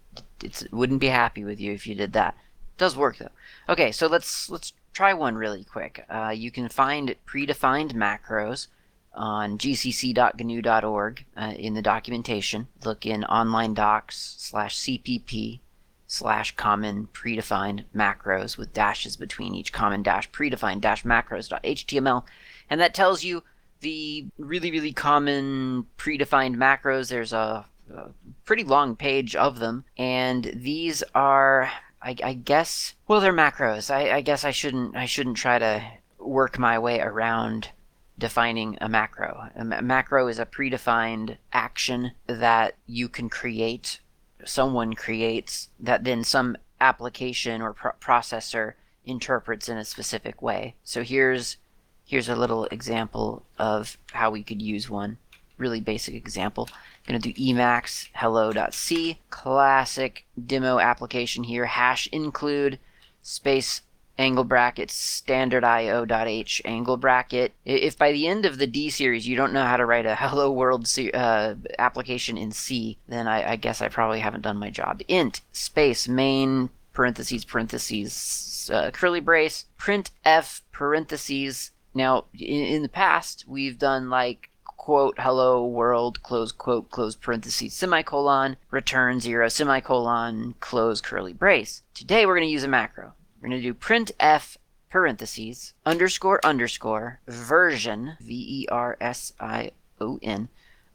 [0.41, 2.35] it wouldn't be happy with you if you did that.
[2.81, 3.29] Does work though.
[3.69, 6.03] Okay, so let's let's try one really quick.
[6.09, 8.69] Uh, you can find predefined macros
[9.13, 12.67] on gcc.gnu.org uh, in the documentation.
[12.83, 15.59] Look in online docs slash cpp
[16.07, 22.23] slash common predefined macros with dashes between each common dash predefined dash macros.html.
[22.67, 23.43] And that tells you
[23.81, 27.09] the really, really common predefined macros.
[27.09, 27.63] There's a,
[27.93, 28.09] a
[28.43, 29.85] pretty long page of them.
[29.99, 33.93] And these are, I, I guess, well, they're macros.
[33.93, 35.83] I, I guess I shouldn't, I shouldn't try to
[36.17, 37.69] work my way around
[38.17, 39.49] defining a macro.
[39.55, 43.99] A macro is a predefined action that you can create
[44.45, 48.73] someone creates that then some application or pro- processor
[49.05, 50.75] interprets in a specific way.
[50.83, 51.57] So here's
[52.05, 55.17] here's a little example of how we could use one.
[55.57, 56.69] Really basic example.
[57.07, 62.79] To do emacs hello.c classic demo application here hash include
[63.21, 63.81] space
[64.17, 67.53] angle bracket standard io.h angle bracket.
[67.65, 70.15] If by the end of the D series you don't know how to write a
[70.19, 74.69] hello world uh, application in C, then I, I guess I probably haven't done my
[74.69, 75.01] job.
[75.07, 81.71] Int space main parentheses parentheses uh, curly brace print f parentheses.
[81.93, 84.50] Now in, in the past we've done like
[84.81, 91.83] quote hello world close quote close parentheses semicolon return zero semicolon close curly brace.
[91.93, 93.13] Today we're going to use a macro.
[93.39, 94.57] We're going to do printf
[94.89, 100.49] parentheses underscore underscore version v e r s i o n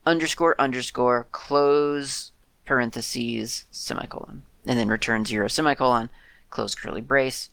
[0.05, 2.33] underscore underscore close
[2.64, 6.11] parentheses semicolon and then return zero semicolon
[6.51, 7.51] close curly brace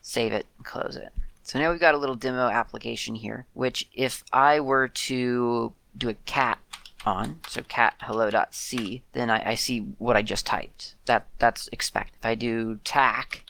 [0.00, 1.12] save it close it
[1.46, 6.08] so now we've got a little demo application here which if I were to do
[6.08, 6.58] a cat
[7.04, 12.16] on so cat hello.c then I, I see what I just typed that that's expect
[12.18, 13.44] if I do tac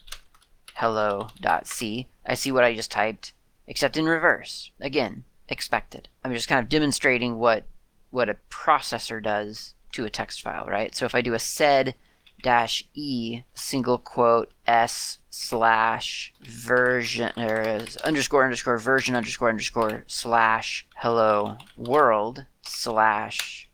[0.77, 3.33] hello.c, I see what I just typed,
[3.67, 4.71] except in reverse.
[4.81, 6.09] Again, expected.
[6.23, 7.65] I'm just kind of demonstrating what
[8.11, 10.95] what a processor does to a text file, right?
[10.95, 11.95] So if I do a sed
[12.43, 21.57] dash e single quote s slash version or underscore underscore version underscore underscore slash hello
[21.77, 23.69] world slash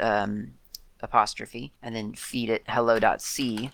[0.00, 0.52] um,
[1.00, 3.70] apostrophe and then feed it hello.c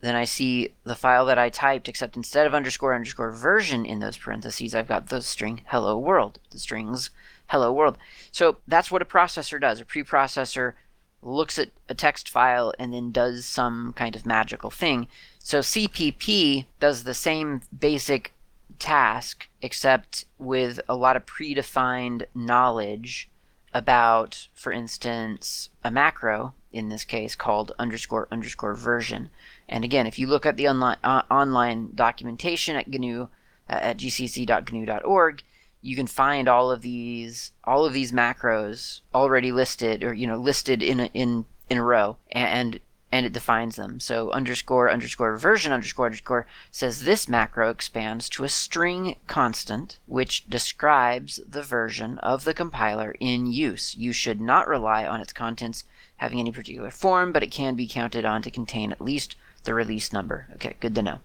[0.00, 3.98] then I see the file that I typed, except instead of underscore underscore version in
[3.98, 7.10] those parentheses, I've got the string hello world, the strings
[7.48, 7.98] hello world.
[8.30, 9.80] So that's what a processor does.
[9.80, 10.74] A preprocessor
[11.22, 15.08] looks at a text file and then does some kind of magical thing.
[15.38, 18.32] So CPP does the same basic
[18.78, 23.28] task, except with a lot of predefined knowledge
[23.74, 29.30] about, for instance, a macro, in this case called underscore underscore version.
[29.68, 33.28] And again, if you look at the online, uh, online documentation at GNU,
[33.68, 35.42] uh, at gcc.gnu.org,
[35.80, 40.36] you can find all of these all of these macros already listed or you know
[40.36, 44.00] listed in a, in in a row and and it defines them.
[44.00, 50.48] So underscore underscore version underscore underscore says this macro expands to a string constant which
[50.48, 53.94] describes the version of the compiler in use.
[53.96, 55.84] You should not rely on its contents
[56.16, 59.72] having any particular form, but it can be counted on to contain at least the
[59.72, 60.48] release number.
[60.54, 61.20] Okay, good to know.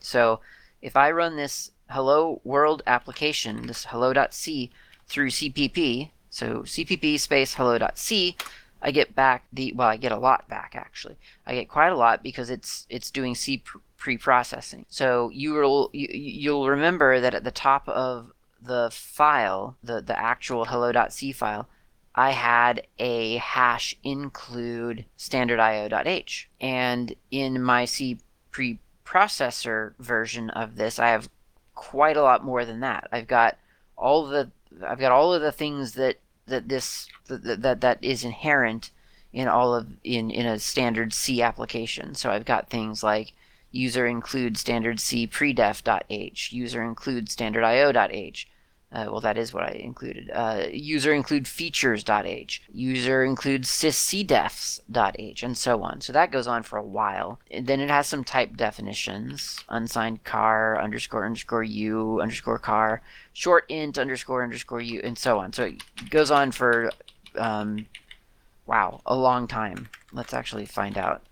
[0.00, 0.40] So
[0.82, 4.70] if I run this hello world application, this hello.c
[5.06, 8.36] through CPP, so CPP space hello.c,
[8.82, 11.16] I get back the well, I get a lot back actually.
[11.46, 13.62] I get quite a lot because it's it's doing C
[13.96, 14.84] pre-processing.
[14.90, 20.18] So you will you, you'll remember that at the top of the file, the the
[20.18, 21.68] actual hello.c file,
[22.14, 26.50] I had a hash include standardIO.h.
[26.60, 28.18] And in my C
[28.52, 31.28] preprocessor version of this, I have
[31.74, 33.08] quite a lot more than that.
[33.12, 33.56] I've got
[33.96, 34.50] all the
[34.84, 38.90] I've got all of the things that that this that that, that is inherent
[39.32, 42.14] in all of in in a standard C application.
[42.14, 43.32] So I've got things like
[43.70, 48.48] user include standard C predef.h, user include standard IO.h,
[48.94, 50.30] uh, well, that is what I included.
[50.32, 56.00] Uh, user include features.h, user include syscdefs.h, and so on.
[56.00, 57.40] So that goes on for a while.
[57.50, 63.64] And then it has some type definitions: unsigned car underscore underscore u underscore car, short
[63.68, 65.52] int underscore underscore u, and so on.
[65.52, 66.92] So it goes on for,
[67.36, 67.86] um,
[68.66, 69.88] wow, a long time.
[70.12, 71.22] Let's actually find out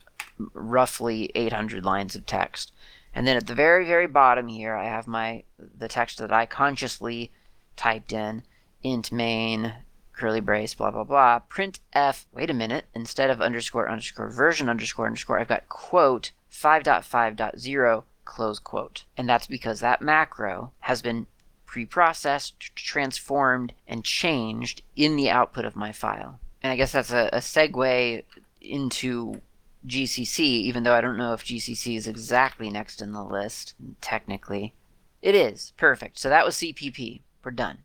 [0.52, 2.72] roughly 800 lines of text.
[3.14, 5.44] And then at the very, very bottom here, I have my
[5.78, 7.30] the text that I consciously
[7.77, 8.43] typed in,
[8.83, 9.75] int main,
[10.12, 14.68] curly brace, blah, blah, blah, print f, wait a minute, instead of underscore, underscore, version,
[14.68, 19.05] underscore, underscore, I've got quote 5.5.0, close quote.
[19.16, 21.27] And that's because that macro has been
[21.66, 26.39] preprocessed, transformed, and changed in the output of my file.
[26.62, 28.23] And I guess that's a, a segue
[28.61, 29.41] into
[29.87, 34.75] GCC, even though I don't know if GCC is exactly next in the list, technically.
[35.23, 35.73] It is.
[35.77, 36.18] Perfect.
[36.18, 37.23] So that was CPP.
[37.45, 37.78] We're done.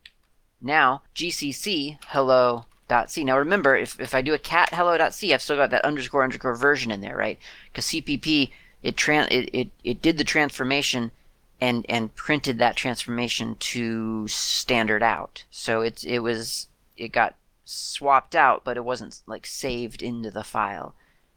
[0.61, 3.23] Now, GCC hello.c.
[3.23, 6.55] Now remember, if, if I do a cat hello.c, I've still got that underscore underscore
[6.55, 7.39] version in there, right?
[7.71, 8.51] Because CPP,
[8.83, 11.11] it, tran- it, it, it did the transformation
[11.59, 15.43] and, and printed that transformation to standard out.
[15.49, 17.35] So it's, it was, it got
[17.65, 20.93] swapped out, but it wasn't like saved into the file.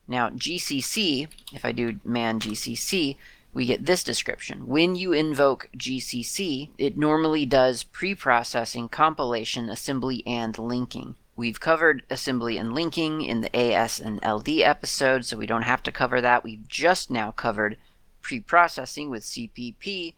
[0.07, 3.17] Now, GCC, if I do man GCC,
[3.53, 4.67] we get this description.
[4.67, 11.17] When you invoke GCC, it normally does pre-processing, compilation, assembly, and linking.
[11.37, 15.83] We've covered assembly and linking in the AS and LD episode, so we don't have
[15.85, 16.45] to cover that.
[16.45, 17.77] We've just now covered
[18.21, 20.15] pre-processing with CPP.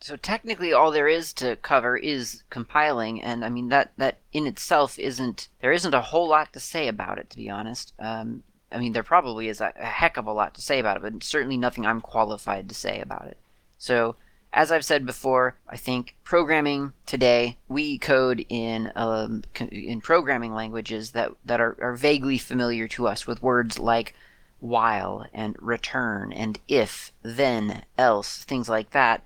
[0.00, 4.46] So technically all there is to cover is compiling, and I mean that that in
[4.46, 7.94] itself isn't there isn't a whole lot to say about it to be honest.
[7.98, 10.96] Um, I mean, there probably is a, a heck of a lot to say about
[10.96, 13.38] it, but certainly nothing I'm qualified to say about it.
[13.78, 14.16] So,
[14.52, 21.12] as I've said before, I think programming today we code in um, in programming languages
[21.12, 24.14] that that are, are vaguely familiar to us with words like
[24.60, 29.22] while and return and if, then, else, things like that.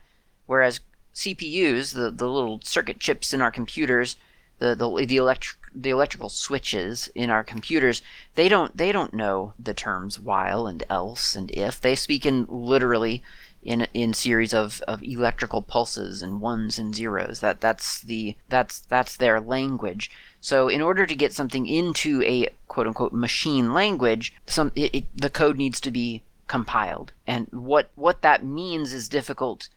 [0.47, 0.81] Whereas
[1.15, 4.17] CPUs, the, the little circuit chips in our computers,
[4.59, 8.03] the the, the electric the electrical switches in our computers
[8.35, 11.81] they don't they don't know the terms while and else and if.
[11.81, 13.23] They speak in literally
[13.63, 17.41] in in series of, of electrical pulses and ones and zeros.
[17.41, 20.11] That that's the that's that's their language.
[20.41, 25.05] So in order to get something into a quote unquote machine language some it, it,
[25.15, 27.13] the code needs to be compiled.
[27.27, 29.69] And what what that means is difficult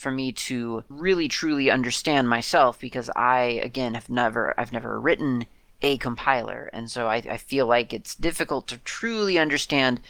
[0.00, 5.44] for me to really truly understand myself because I again have never I've never written
[5.82, 6.70] a compiler.
[6.72, 10.00] And so I, I feel like it's difficult to truly understand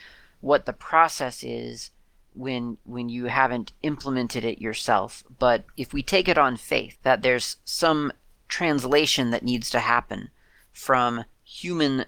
[0.40, 1.90] what the process is
[2.34, 5.24] when when you haven't implemented it yourself.
[5.40, 8.12] But if we take it on faith that there's some
[8.46, 10.30] translation that needs to happen
[10.72, 12.04] from human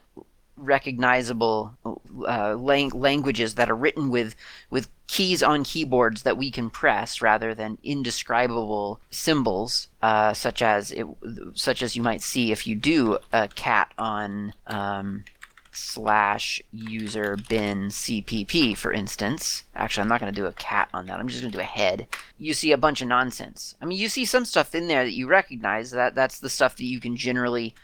[0.62, 1.76] recognizable
[2.26, 4.36] uh, lang- languages that are written with
[4.70, 10.90] with keys on keyboards that we can press rather than indescribable symbols uh, such as
[10.92, 11.06] it
[11.54, 15.24] such as you might see if you do a cat on um,
[15.72, 19.64] slash user bin cpp for instance.
[19.74, 21.18] Actually i'm not going to do a cat on that.
[21.18, 22.06] I'm just going to do a head.
[22.38, 23.74] You see a bunch of nonsense.
[23.80, 26.76] I mean you see some stuff in there that you recognize that that's the stuff
[26.76, 27.74] that you can generally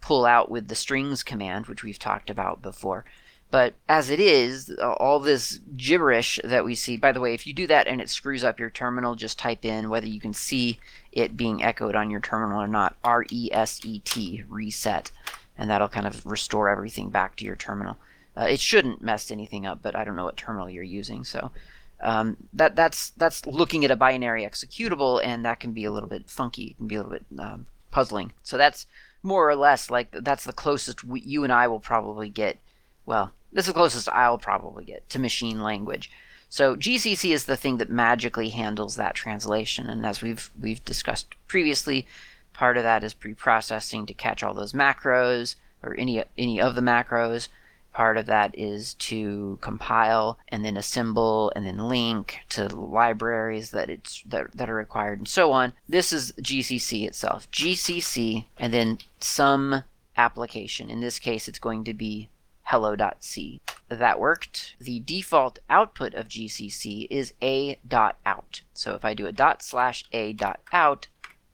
[0.00, 3.04] pull out with the strings command, which we've talked about before.
[3.50, 7.54] But as it is, all this gibberish that we see, by the way, if you
[7.54, 10.78] do that and it screws up your terminal, just type in whether you can see
[11.12, 12.96] it being echoed on your terminal or not.
[13.02, 15.10] R E S E T, reset.
[15.56, 17.96] And that'll kind of restore everything back to your terminal.
[18.36, 21.24] Uh, it shouldn't mess anything up, but I don't know what terminal you're using.
[21.24, 21.50] So
[22.02, 26.08] um, that that's that's looking at a binary executable, and that can be a little
[26.08, 26.64] bit funky.
[26.64, 28.32] It can be a little bit um, puzzling.
[28.42, 28.86] So that's
[29.22, 32.58] more or less like that's the closest we, you and I will probably get.
[33.06, 36.10] Well, that's the closest I'll probably get to machine language.
[36.50, 41.34] So GCC is the thing that magically handles that translation, and as we've we've discussed
[41.46, 42.06] previously,
[42.52, 46.80] part of that is pre-processing to catch all those macros or any any of the
[46.80, 47.48] macros.
[47.92, 53.90] Part of that is to compile and then assemble and then link to libraries that
[53.90, 55.72] it's that, that are required and so on.
[55.88, 57.50] This is GCC itself.
[57.50, 59.84] GCC and then some
[60.16, 60.90] application.
[60.90, 62.28] In this case, it's going to be
[62.62, 63.60] hello.c.
[63.88, 64.74] That worked.
[64.78, 68.60] The default output of GCC is a.out.
[68.74, 71.08] So if I do a dot slash a dot out,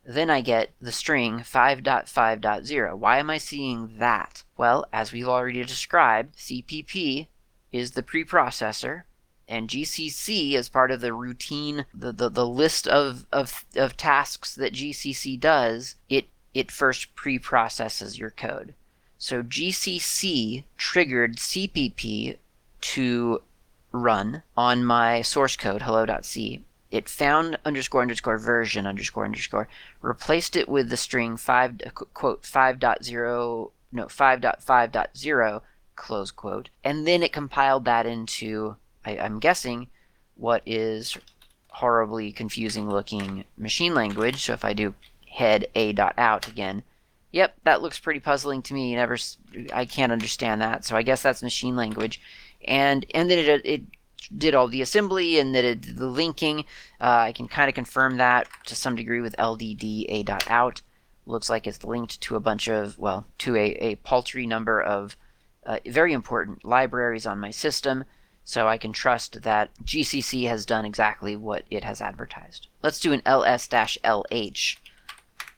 [0.04, 2.98] then I get the string 5.5.0.
[2.98, 4.43] Why am I seeing that?
[4.56, 7.28] Well, as we've already described, CPP
[7.72, 9.02] is the preprocessor,
[9.48, 14.54] and GCC is part of the routine, the, the, the list of, of, of tasks
[14.54, 15.96] that GCC does.
[16.08, 18.74] It, it first preprocesses your code.
[19.18, 22.36] So GCC triggered CPP
[22.80, 23.42] to
[23.90, 29.68] run on my source code, hello.c, it found underscore underscore version underscore underscore,
[30.00, 31.80] replaced it with the string 5,
[32.12, 35.60] quote, 5.0, no, 5.5.0,
[35.96, 39.88] close quote, and then it compiled that into I, I'm guessing,
[40.36, 41.16] what is
[41.68, 44.42] horribly confusing looking machine language.
[44.42, 44.94] So if I do
[45.28, 46.82] head a dot out again,
[47.32, 48.94] yep, that looks pretty puzzling to me.
[48.94, 49.16] Never,
[49.72, 50.84] I can't understand that.
[50.84, 52.20] So I guess that's machine language,
[52.66, 53.82] and and then it it
[54.36, 56.60] did all the assembly and that it did the linking.
[57.00, 60.82] Uh, I can kind of confirm that to some degree with ldd a dot out.
[61.26, 65.16] Looks like it's linked to a bunch of well to a, a paltry number of
[65.64, 68.04] uh, very important libraries on my system
[68.44, 72.68] so I can trust that GCC has done exactly what it has advertised.
[72.82, 74.76] Let's do an ls-lh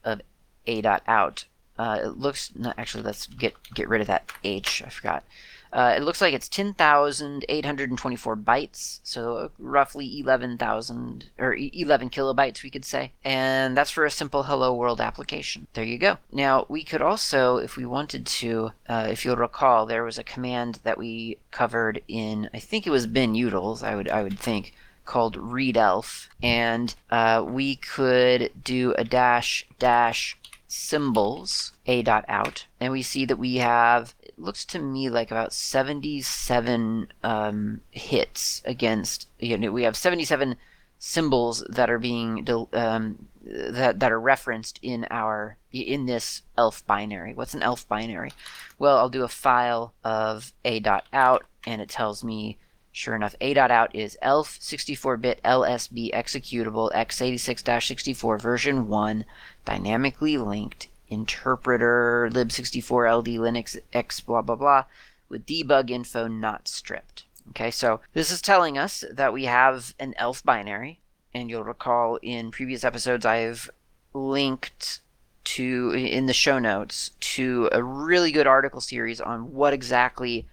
[0.04, 0.20] of
[0.66, 1.44] a.out.
[1.78, 5.24] Uh, it looks, no, actually, let's get, get rid of that h, I forgot.
[5.72, 12.84] Uh, it looks like it's 10,824 bytes, so roughly 11,000 or 11 kilobytes, we could
[12.84, 13.12] say.
[13.24, 15.66] And that's for a simple Hello World application.
[15.74, 16.18] There you go.
[16.32, 20.24] Now, we could also, if we wanted to, uh, if you'll recall, there was a
[20.24, 24.74] command that we covered in, I think it was binutils, I would, I would think,
[25.04, 30.36] called readelf, and uh, we could do a dash dash
[30.68, 35.52] symbols a dot out and we see that we have looks to me like about
[35.52, 39.28] 77 um, hits against.
[39.38, 40.56] You know, we have 77
[40.98, 47.34] symbols that are being um, that that are referenced in our in this elf binary.
[47.34, 48.32] What's an elf binary?
[48.78, 52.58] Well, I'll do a file of a dot out, and it tells me.
[52.92, 59.26] Sure enough, a dot out is elf 64-bit LSB executable x86-64 version 1
[59.66, 64.84] dynamically linked interpreter lib64 ld linux x blah blah blah
[65.28, 67.24] with debug info not stripped.
[67.50, 71.00] Okay, so this is telling us that we have an ELF binary,
[71.32, 73.70] and you'll recall in previous episodes I've
[74.12, 75.00] linked
[75.44, 80.46] to in the show notes to a really good article series on what exactly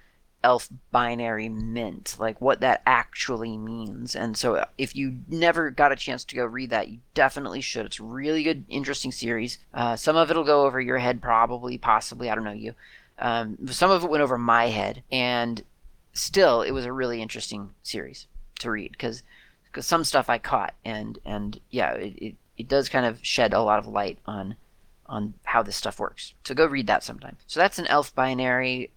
[0.43, 4.15] elf binary meant, like what that actually means.
[4.15, 7.85] And so if you never got a chance to go read that, you definitely should.
[7.85, 9.59] It's really good, interesting series.
[9.73, 12.29] Uh, some of it'll go over your head, probably, possibly.
[12.29, 12.75] I don't know you.
[13.19, 15.63] Um, some of it went over my head, and
[16.13, 18.27] still, it was a really interesting series
[18.59, 19.23] to read because
[19.79, 23.61] some stuff I caught, and and yeah, it, it it does kind of shed a
[23.61, 24.55] lot of light on
[25.05, 26.33] on how this stuff works.
[26.43, 27.37] So go read that sometime.
[27.45, 28.89] So that's an elf binary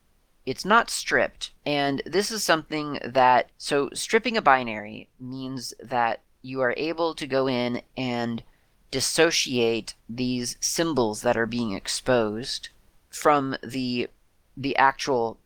[0.46, 1.50] it's not stripped.
[1.66, 7.26] And this is something that, so stripping a binary means that you are able to
[7.26, 8.42] go in and
[8.92, 12.68] dissociate these symbols that are being exposed
[13.10, 14.08] from the
[14.56, 15.38] the actual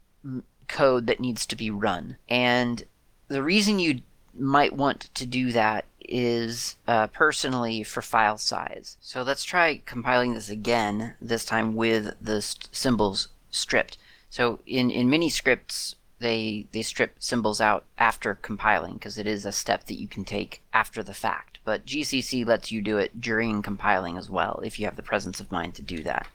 [0.68, 2.16] code that needs to be run.
[2.28, 2.84] And
[3.26, 4.02] the reason you
[4.38, 8.96] might want to do that is uh, personally for file size.
[9.00, 13.98] So let's try compiling this again, this time with the st symbols stripped.
[14.30, 19.44] So in, in many scripts, they, they strip symbols out after compiling because it is
[19.44, 21.58] a step that you can take after the fact.
[21.64, 25.40] But GCC lets you do it during compiling as well if you have the presence
[25.40, 26.28] of mind to do that.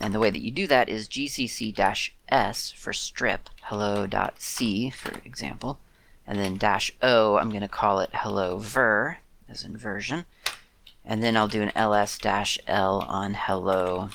[0.00, 5.78] And the way that you do that is gcc-s for strip hello.c, for example,
[6.26, 9.18] and then dash o, I'm going to call it hello ver,
[9.48, 10.26] as in version,
[11.04, 14.10] and then I'll do an ls-l on hello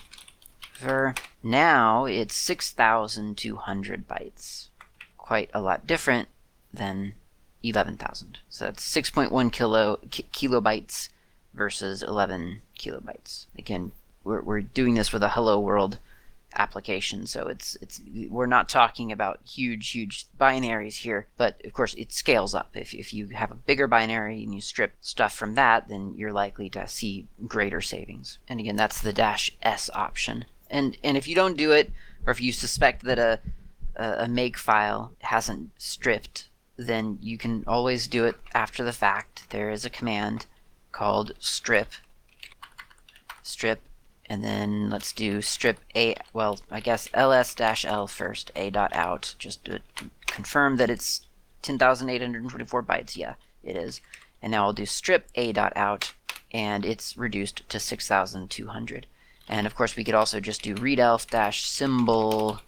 [1.44, 4.70] Now it's 6,200 bytes.
[5.18, 6.30] Quite a lot different
[6.74, 7.14] than
[7.64, 8.40] 11,000.
[8.50, 11.10] So that's 6.1 kilo ki kilobytes
[11.54, 13.46] versus 11 kilobytes.
[13.58, 13.92] Again,
[14.24, 16.00] we're, we're doing this with a Hello World
[16.56, 21.94] application, so it's it's we're not talking about huge huge binaries here, but of course
[21.94, 22.70] it scales up.
[22.74, 26.34] If if you have a bigger binary and you strip stuff from that, then you're
[26.34, 28.40] likely to see greater savings.
[28.48, 30.46] And again, that's the dash S option.
[30.70, 31.92] And and if you don't do it,
[32.26, 33.40] or if you suspect that a
[33.96, 36.48] a, make file hasn't stripped,
[36.78, 39.50] then you can always do it after the fact.
[39.50, 40.46] There is a command
[40.92, 41.94] called strip
[43.44, 43.82] strip
[44.28, 49.66] and then let's do strip a well I guess ls-l first a dot out just
[49.66, 49.82] to
[50.28, 51.22] confirm that it's
[51.62, 53.18] 10,824 bytes.
[53.18, 54.02] Yeah it is.
[54.42, 56.14] And now I'll do strip a dot out
[56.52, 59.08] and it's reduced to 6,200
[59.50, 62.62] and of course, we could also just do readelf dash symbol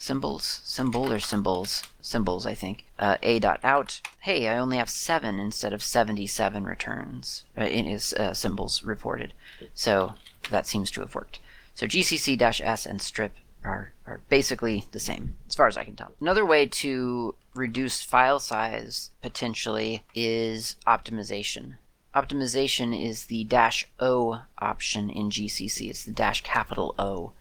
[0.00, 4.00] symbols symbol or symbols symbols I think uh, a dot out.
[4.20, 9.32] Hey, I only have seven instead of 77 returns uh, in his uh, symbols reported.
[9.74, 10.14] So
[10.50, 11.40] that seems to have worked.
[11.74, 13.32] So GCC dash s and strip
[13.64, 16.12] are, are basically the same as far as I can tell.
[16.20, 21.74] Another way to reduce file size potentially is optimization
[22.14, 25.90] optimization is the dash O option in GCC.
[25.90, 27.32] It's the dash capital O.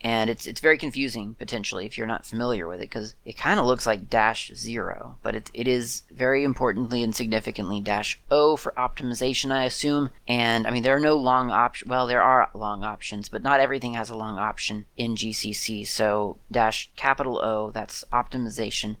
[0.00, 3.58] and it's it's very confusing potentially if you're not familiar with it because it kind
[3.58, 8.56] of looks like dash zero, but it, it is very importantly and significantly dash O
[8.56, 10.10] for optimization, I assume.
[10.26, 11.88] And I mean there are no long options.
[11.88, 15.86] Well, there are long options, but not everything has a long option in GCC.
[15.86, 18.96] So dash capital O, that's optimization,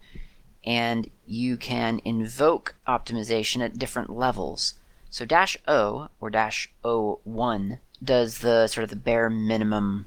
[0.64, 4.74] and you can invoke optimization at different levels.
[5.10, 10.06] So dash O or dash O1 does the sort of the bare minimum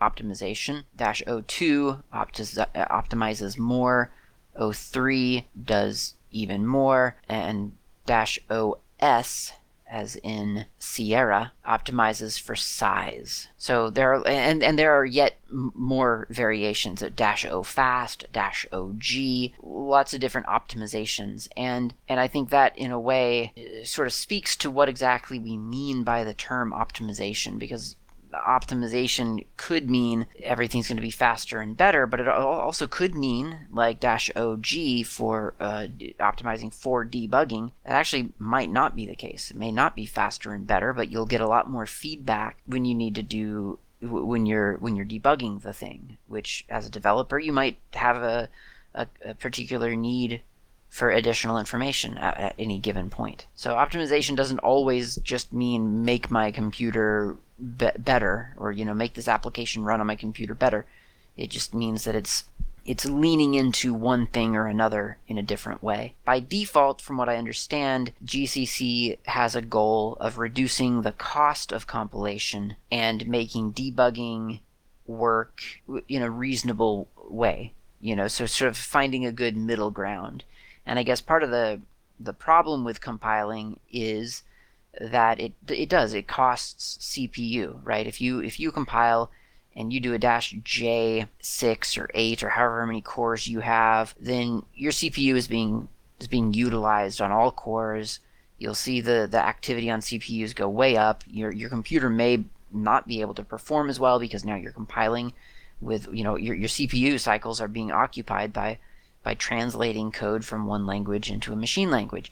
[0.00, 0.84] optimization.
[0.96, 4.12] Dash 02 optimizes more.
[4.58, 7.16] 03 does even more.
[7.28, 7.72] And
[8.04, 9.52] dash OS,
[9.92, 13.48] as in Sierra, optimizes for size.
[13.58, 18.66] So there are, and, and there are yet more variations at dash O fast, dash
[18.72, 21.46] OG, lots of different optimizations.
[21.58, 23.52] And, and I think that in a way
[23.84, 27.96] sort of speaks to what exactly we mean by the term optimization because
[28.32, 33.66] optimization could mean everything's going to be faster and better, but it also could mean
[33.70, 35.86] like dash OG for uh,
[36.20, 37.72] optimizing for debugging.
[37.84, 39.50] That actually might not be the case.
[39.50, 42.84] It may not be faster and better, but you'll get a lot more feedback when
[42.84, 46.18] you need to do when you're when you're debugging the thing.
[46.26, 48.48] Which as a developer, you might have a,
[48.94, 50.42] a, a particular need
[50.92, 53.46] for additional information at, at, any given point.
[53.54, 59.14] So optimization doesn't always just mean make my computer be- better or you know make
[59.14, 60.86] this application run on my computer better.
[61.36, 62.44] It just means that it's
[62.84, 66.14] it's leaning into one thing or another in a different way.
[66.24, 71.86] By default, from what I understand, GCC has a goal of reducing the cost of
[71.86, 74.60] compilation and making debugging
[75.06, 75.62] work
[76.08, 77.72] in a reasonable way.
[78.00, 80.42] You know, so sort of finding a good middle ground.
[80.84, 81.80] And I guess part of the
[82.18, 84.42] the problem with compiling is
[85.00, 88.06] that it it does it costs CPU, right?
[88.06, 89.30] If you if you compile
[89.74, 94.14] and you do a dash J six or eight or however many cores you have,
[94.20, 95.88] then your CPU is being
[96.20, 98.20] is being utilized on all cores.
[98.58, 101.24] You'll see the the activity on CPUs go way up.
[101.26, 105.32] Your your computer may not be able to perform as well because now you're compiling
[105.80, 108.78] with you know your your CPU cycles are being occupied by
[109.22, 112.30] by translating code from one language into a machine language.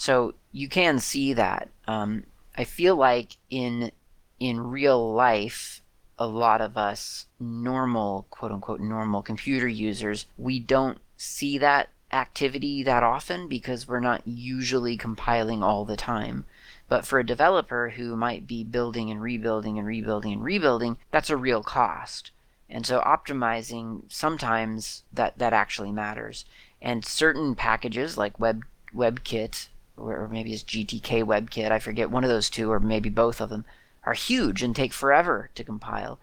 [0.00, 1.68] So you can see that.
[1.86, 2.24] Um,
[2.56, 3.92] I feel like in
[4.38, 5.82] in real life,
[6.18, 12.82] a lot of us normal, quote unquote, normal computer users, we don't see that activity
[12.82, 16.46] that often because we're not usually compiling all the time.
[16.88, 21.28] But for a developer who might be building and rebuilding and rebuilding and rebuilding, that's
[21.28, 22.30] a real cost.
[22.70, 26.46] And so optimizing sometimes that that actually matters.
[26.80, 32.30] And certain packages like Web WebKit or maybe it's GTK WebKit, I forget one of
[32.30, 33.64] those two or maybe both of them
[34.04, 36.18] are huge and take forever to compile.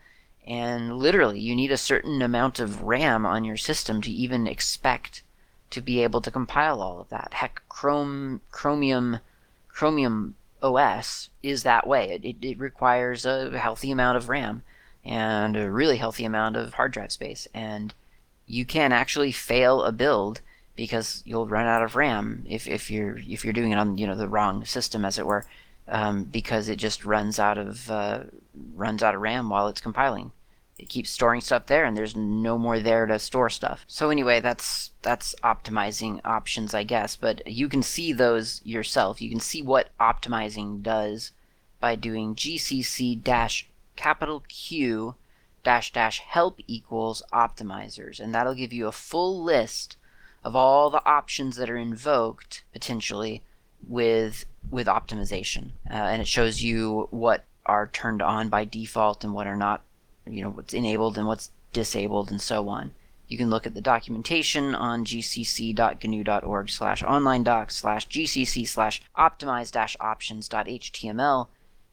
[0.45, 5.24] And literally, you need a certain amount of RAM on your system to even expect
[5.72, 7.34] to be able to compile all of that.
[7.34, 9.20] Heck, Chrome, Chromium,
[9.68, 12.11] Chromium OS is that way.
[12.11, 14.63] It, it, it requires a healthy amount of RAM
[15.03, 17.47] and a really healthy amount of hard drive space.
[17.53, 17.93] And
[18.45, 20.41] you can actually fail a build
[20.78, 24.07] because you'll run out of RAM if, if you're if you're doing it on you
[24.07, 25.45] know the wrong system as it were,
[25.88, 28.23] um, because it just runs out of uh,
[28.75, 30.32] runs out of RAM while it's compiling.
[30.78, 33.84] It keeps storing stuff there, and there's no more there to store stuff.
[33.88, 37.15] So anyway, that's that's optimizing options, I guess.
[37.15, 39.19] But you can see those yourself.
[39.19, 41.32] You can see what optimizing does
[41.80, 45.15] by doing GCC dash capital Q
[45.63, 49.97] dash dash help equals optimizers, and that'll give you a full list
[50.47, 53.43] of all the options that are invoked potentially
[53.85, 59.33] with with optimization, uh, and it shows you what are turned on by default and
[59.33, 59.81] what are not,
[60.25, 62.91] you know, what's enabled and what's disabled and so on.
[63.27, 69.69] You can look at the documentation on gcc.gnu.org slash online docs slash gcc slash optimize
[69.69, 71.47] dash options.html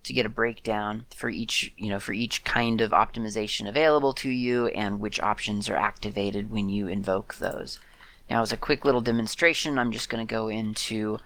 [0.04, 4.30] to get a breakdown for each you know for each kind of optimization available to
[4.30, 7.80] you and which options are activated when you invoke those.
[8.28, 11.18] Now as a quick little demonstration I'm just going to go into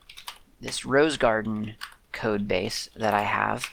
[0.60, 1.74] this Rosegarden
[2.12, 3.70] code base that I have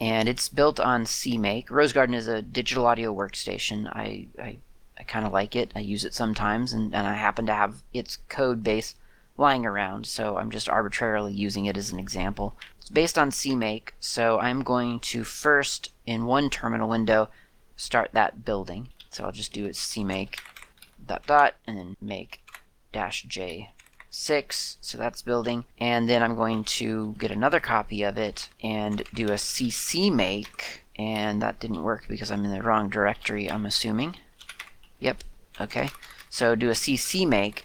[0.00, 1.66] and it's built on CMake.
[1.66, 3.88] Rosegarden is a digital audio workstation.
[3.88, 4.58] I, I,
[4.98, 5.72] I kind of like it.
[5.74, 8.94] I use it sometimes and, and I happen to have its code base
[9.36, 12.56] lying around, so I'm just arbitrarily using it as an example.
[12.80, 17.28] It's based on CMake, so I'm going to first, in one terminal window,
[17.76, 18.88] start that building.
[19.10, 20.38] So I'll just do it CMake
[21.08, 22.40] dot dot and then make
[22.92, 23.70] dash j
[24.10, 29.02] 6 so that's building and then I'm going to get another copy of it and
[29.12, 34.16] do a ccmake and that didn't work because I'm in the wrong directory, I'm assuming.
[34.98, 35.22] Yep,
[35.60, 35.90] okay.
[36.28, 37.60] So do a ccmake,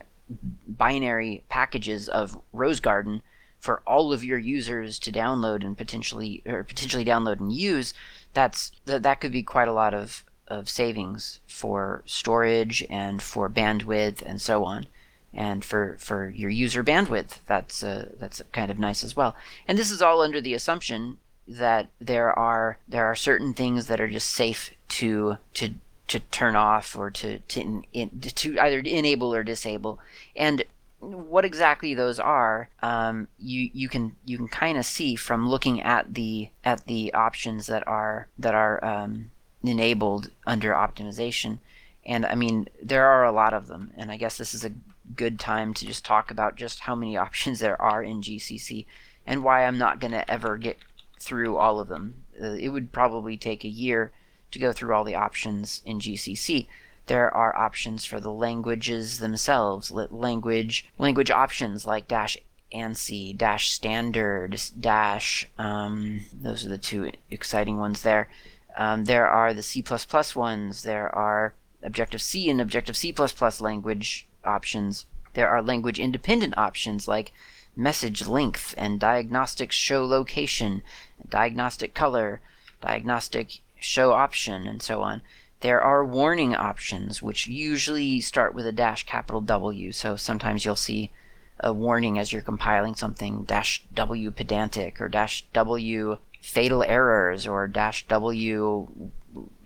[0.69, 3.23] binary packages of Rosegarden
[3.59, 7.95] for all of your users to download and potentially or potentially download and use
[8.35, 13.51] that's that, that could be quite a lot of of savings for storage and for
[13.51, 14.87] bandwidth and so on.
[15.35, 19.35] And for for your user bandwidth that's uh, that's kind of nice as well.
[19.67, 21.19] And this is all under the assumption
[21.49, 25.75] that there are there are certain things that are just safe to to
[26.09, 29.99] to turn off or to to in, to either enable or disable.
[30.35, 30.65] And
[31.01, 35.83] what exactly those are um, you you can you can kind of see from looking
[35.83, 39.31] at the at the options that are that are um,
[39.63, 41.59] enabled under optimization.
[42.05, 43.93] And I mean there are a lot of them.
[43.97, 44.73] And I guess this is a
[45.15, 48.87] good time to just talk about just how many options there are in GCC
[49.27, 50.79] and why I'm not going to ever get
[51.19, 52.25] through all of them.
[52.41, 54.13] Uh, it would probably take a year
[54.51, 56.67] to go through all the options in GCC.
[57.07, 62.37] There are options for the languages themselves, language language options like dash
[62.75, 65.49] ANSI, dash standard, dash.
[65.57, 68.29] Um, those are the two exciting ones there.
[68.77, 69.83] Um, there are the C++
[70.35, 70.83] ones.
[70.83, 73.15] There are Objective C and Objective C++
[73.61, 75.07] language options.
[75.35, 77.33] There are language independent options like
[77.77, 80.83] message length and diagnostic show location,
[81.29, 82.41] diagnostic color,
[82.81, 85.21] diagnostic show option, and so on.
[85.61, 89.93] There are warning options, which usually start with a dash capital W.
[89.93, 91.11] So sometimes you'll see
[91.61, 97.67] a warning as you're compiling something dash W pedantic or dash W fatal errors or
[97.67, 98.89] dash W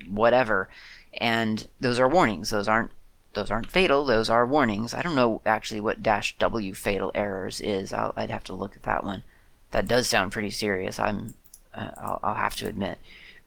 [0.08, 0.68] whatever.
[1.14, 2.50] And those are warnings.
[2.50, 2.92] Those aren't
[3.34, 4.04] those aren't fatal.
[4.04, 4.94] Those are warnings.
[4.94, 7.92] I don't know actually what dash W fatal errors is.
[7.92, 9.22] i would have to look at that one.
[9.70, 10.98] That does sound pretty serious.
[10.98, 11.34] I'm.
[11.72, 12.98] Uh, I'll, I'll, have to admit.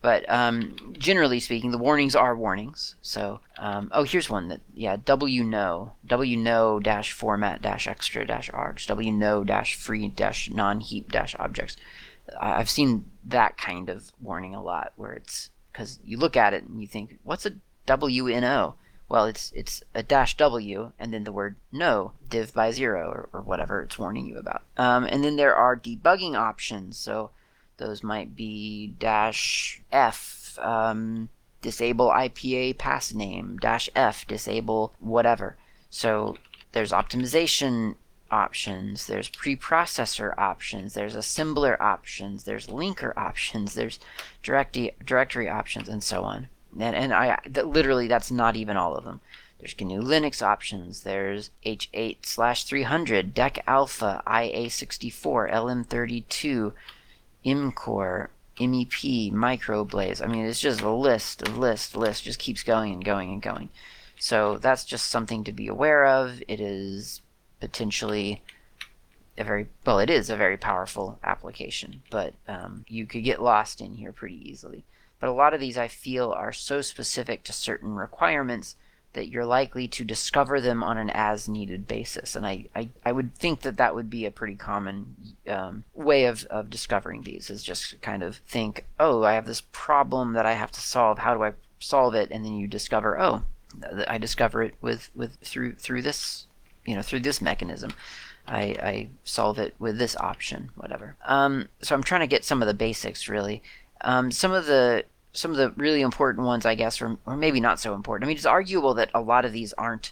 [0.01, 2.95] But um, generally speaking, the warnings are warnings.
[3.01, 8.25] So, um, oh, here's one that yeah, W no, W no dash format dash extra
[8.25, 11.75] dash args, W no dash free dash non heap dash objects.
[12.39, 16.63] I've seen that kind of warning a lot, where it's because you look at it
[16.63, 17.53] and you think, what's a
[17.87, 18.75] WNO?
[19.13, 23.29] Well, it's it's a dash W and then the word no div by zero or,
[23.31, 24.63] or whatever it's warning you about.
[24.75, 26.97] Um, and then there are debugging options.
[26.97, 27.29] So
[27.77, 31.29] those might be dash F, um,
[31.61, 35.57] disable IPA pass name, dash F, disable whatever.
[35.91, 36.37] So
[36.71, 37.93] there's optimization
[38.31, 43.99] options, there's preprocessor options, there's assembler options, there's linker options, there's
[44.41, 46.47] directory, directory options, and so on
[46.79, 49.21] and, and I literally that's not even all of them.
[49.59, 51.03] There's GNU Linux options.
[51.03, 56.73] There's H8 slash 300, DEC Alpha, IA64, LM32,
[57.45, 58.27] IMCore,
[58.59, 60.21] MEP, Microblaze.
[60.21, 62.25] I mean, it's just a list, a list, list.
[62.25, 63.69] Just keeps going and going and going.
[64.19, 66.43] So that's just something to be aware of.
[66.47, 67.21] It is
[67.59, 68.41] potentially
[69.37, 69.99] a very well.
[69.99, 74.49] It is a very powerful application, but um, you could get lost in here pretty
[74.49, 74.83] easily.
[75.23, 78.75] But a lot of these I feel are so specific to certain requirements
[79.13, 82.35] that you're likely to discover them on an as needed basis.
[82.35, 85.15] And I, I, I would think that that would be a pretty common
[85.47, 89.63] um, way of, of discovering these is just kind of think, oh, I have this
[89.71, 91.19] problem that I have to solve.
[91.19, 92.29] How do I solve it?
[92.29, 93.43] And then you discover, oh,
[94.05, 96.47] I discover it with, with through through this
[96.85, 97.93] you know through this mechanism.
[98.45, 101.15] I, I solve it with this option, whatever.
[101.23, 103.63] Um, so I'm trying to get some of the basics really.
[104.01, 107.59] Um, some of the some of the really important ones, I guess, or, or maybe
[107.59, 108.25] not so important.
[108.25, 110.11] I mean, it's arguable that a lot of these aren't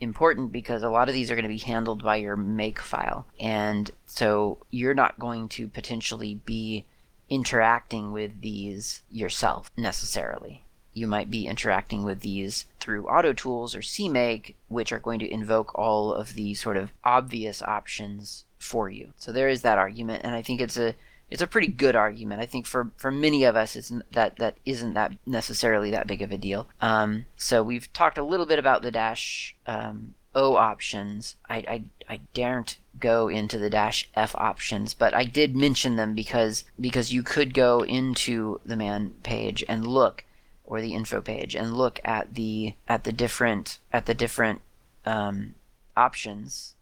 [0.00, 3.26] important because a lot of these are going to be handled by your make file.
[3.40, 6.84] And so you're not going to potentially be
[7.28, 10.62] interacting with these yourself necessarily.
[10.94, 15.76] You might be interacting with these through AutoTools or CMake, which are going to invoke
[15.78, 19.12] all of the sort of obvious options for you.
[19.16, 20.94] So there is that argument, and I think it's a
[21.30, 22.40] it's a pretty good argument.
[22.40, 26.22] I think for, for many of us, it's that that isn't that necessarily that big
[26.22, 26.68] of a deal.
[26.80, 31.36] Um, so we've talked a little bit about the dash um, O options.
[31.48, 36.14] I, I I daren't go into the dash F options, but I did mention them
[36.14, 40.24] because because you could go into the man page and look,
[40.64, 44.62] or the info page and look at the at the different at the different
[45.04, 45.54] um,
[45.96, 46.74] options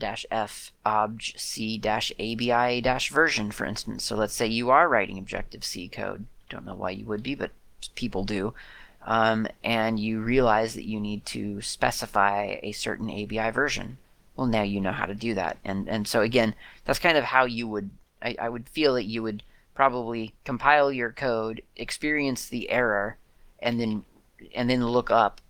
[0.00, 4.04] f obj c abi version for instance.
[4.04, 6.26] So let's say you are writing objective c code.
[6.48, 7.52] Don't know why you would be but
[7.94, 8.54] people do.
[9.06, 13.98] Um, and you realize that you need to specify a certain abi version.
[14.36, 15.58] Well now you know how to do that.
[15.64, 17.90] And and so again that's kind of how you would
[18.22, 19.42] I, I would feel that you would
[19.74, 23.18] probably compile your code experience the error
[23.58, 24.04] and then
[24.54, 25.40] and then look up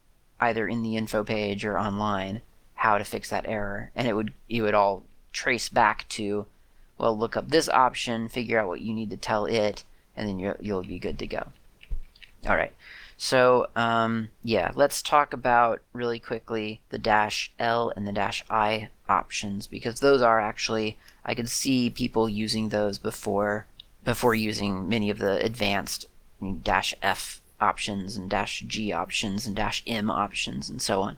[0.41, 2.43] either in the info page or online
[2.85, 3.91] how to fix that error.
[3.97, 6.45] And it would you would all trace back to
[6.99, 10.39] well look up this option figure out what you need to tell it and then
[10.39, 11.47] you'll, you'll be good to go.
[12.47, 12.75] All right.
[13.17, 18.91] So um, yeah let's talk about really quickly the dash L and the dash I
[19.09, 23.67] options because those are actually I could see people using those before
[24.05, 26.07] before using many of the advanced
[26.63, 31.17] dash F options and dash G options and dash M options and so on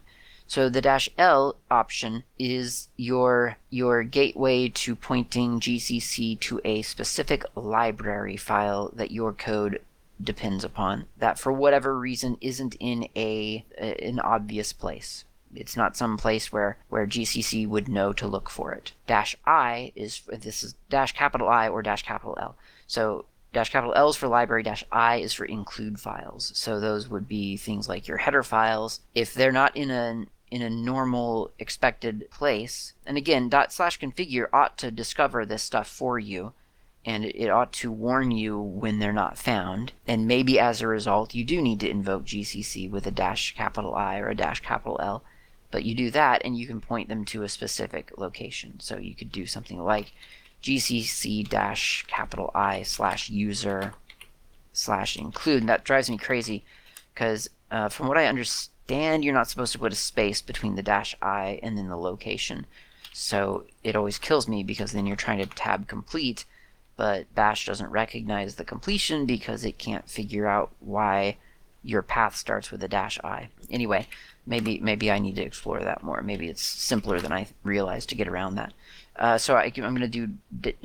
[0.49, 7.45] so the dash L option is your your gateway to pointing GCC to a specific
[7.55, 9.81] library file that your code
[10.23, 15.25] depends upon that for whatever reason isn't in a an obvious place.
[15.55, 18.93] It's not some place where, where GCC would know to look for it.
[19.07, 22.57] Dash I is this is dash capital I or dash capital L.
[22.87, 26.53] So dash capital L is for library, dash I is for include files.
[26.55, 29.01] So those would be things like your header files.
[29.15, 32.93] If they're not in an in a normal expected place.
[33.05, 36.53] And again, dot slash configure ought to discover this stuff for you
[37.07, 39.93] and it ought to warn you when they're not found.
[40.09, 43.95] And maybe as a result, you do need to invoke GCC with a dash capital
[43.95, 45.23] I or a dash capital L.
[45.71, 48.81] But you do that and you can point them to a specific location.
[48.81, 50.13] So you could do something like
[50.63, 53.95] GCC dash capital I slash user
[54.73, 55.61] slash include.
[55.61, 56.65] And that drives me crazy
[57.15, 60.77] because uh, from what I understand, and you're not supposed to put a space between
[60.77, 62.67] the dash i and then the location.
[63.13, 66.45] So it always kills me because then you're trying to tab complete,
[66.97, 71.39] but bash doesn't recognize the completion because it can't figure out why
[71.83, 73.49] your path starts with a dash i.
[73.71, 74.07] Anyway,
[74.47, 76.21] maybe maybe I need to explore that more.
[76.23, 78.73] Maybe it's simpler than I realized to get around that.
[79.17, 80.29] Uh, so I, am going to do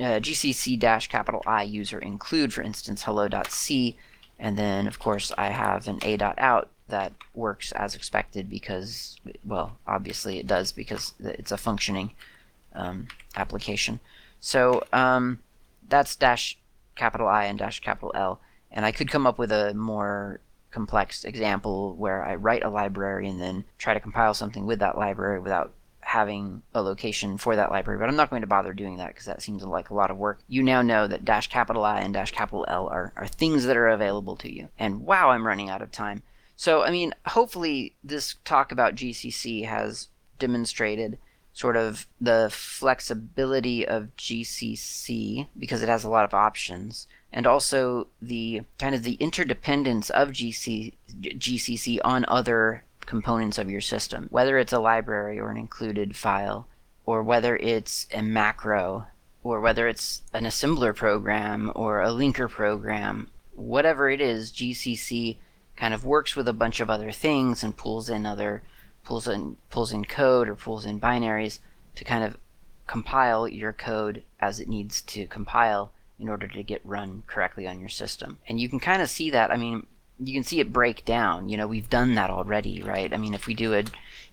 [0.00, 3.96] uh, gcc dash capital I user include, for instance, hello.c,
[4.38, 10.38] and then of course I have an a.out that works as expected because, well, obviously
[10.38, 12.12] it does because it's a functioning
[12.74, 13.98] um, application.
[14.40, 15.38] So um,
[15.88, 16.58] that's dash
[16.94, 18.40] capital I and dash capital L.
[18.70, 20.40] And I could come up with a more
[20.70, 24.98] complex example where I write a library and then try to compile something with that
[24.98, 28.98] library without having a location for that library, but I'm not going to bother doing
[28.98, 30.40] that because that seems like a lot of work.
[30.48, 33.76] You now know that dash capital I and dash capital L are, are things that
[33.76, 34.68] are available to you.
[34.78, 36.22] And wow, I'm running out of time.
[36.62, 40.06] So, I mean, hopefully, this talk about GCC has
[40.38, 41.18] demonstrated
[41.52, 48.06] sort of the flexibility of GCC because it has a lot of options, and also
[48.20, 54.56] the kind of the interdependence of GC, GCC on other components of your system, whether
[54.56, 56.68] it's a library or an included file,
[57.04, 59.08] or whether it's a macro,
[59.42, 65.38] or whether it's an assembler program or a linker program, whatever it is, GCC
[65.76, 68.62] kind of works with a bunch of other things and pulls in other
[69.04, 71.58] pulls in pulls in code or pulls in binaries
[71.96, 72.36] to kind of
[72.86, 77.80] compile your code as it needs to compile in order to get run correctly on
[77.80, 78.38] your system.
[78.48, 79.50] And you can kind of see that.
[79.50, 79.86] I mean,
[80.20, 81.48] you can see it break down.
[81.48, 83.12] You know, we've done that already, right?
[83.12, 83.84] I mean, if we do a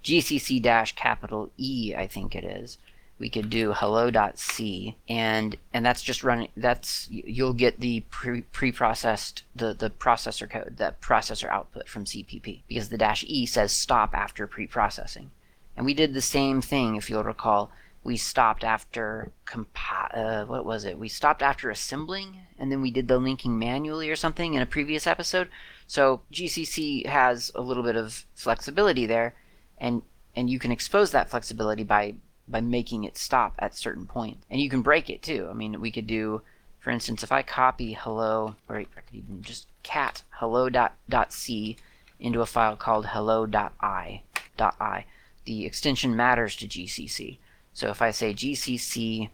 [0.03, 2.77] GCC dash capital E, I think it is,
[3.19, 9.43] we could do hello.c and and that's just running that's you'll get the pre pre-processed
[9.55, 14.13] the the processor code that processor output from cpp because the dash e says stop
[14.13, 15.31] after pre-processing.
[15.75, 17.71] And we did the same thing if you'll recall.
[18.03, 20.97] We stopped after compi- uh, what was it?
[20.97, 24.65] We stopped after assembling and then we did the linking manually or something in a
[24.65, 25.49] previous episode.
[25.87, 29.35] So gcc has a little bit of flexibility there
[29.77, 30.01] and
[30.35, 32.15] and you can expose that flexibility by
[32.49, 34.45] by making it stop at certain points.
[34.49, 35.47] And you can break it too.
[35.49, 36.41] I mean, we could do,
[36.79, 41.31] for instance, if I copy hello, or I could even just cat hello dot, dot
[41.31, 41.77] c
[42.19, 44.23] into a file called hello dot i
[44.57, 45.05] dot i.
[45.45, 47.37] The extension matters to GCC.
[47.73, 49.29] So if I say gcc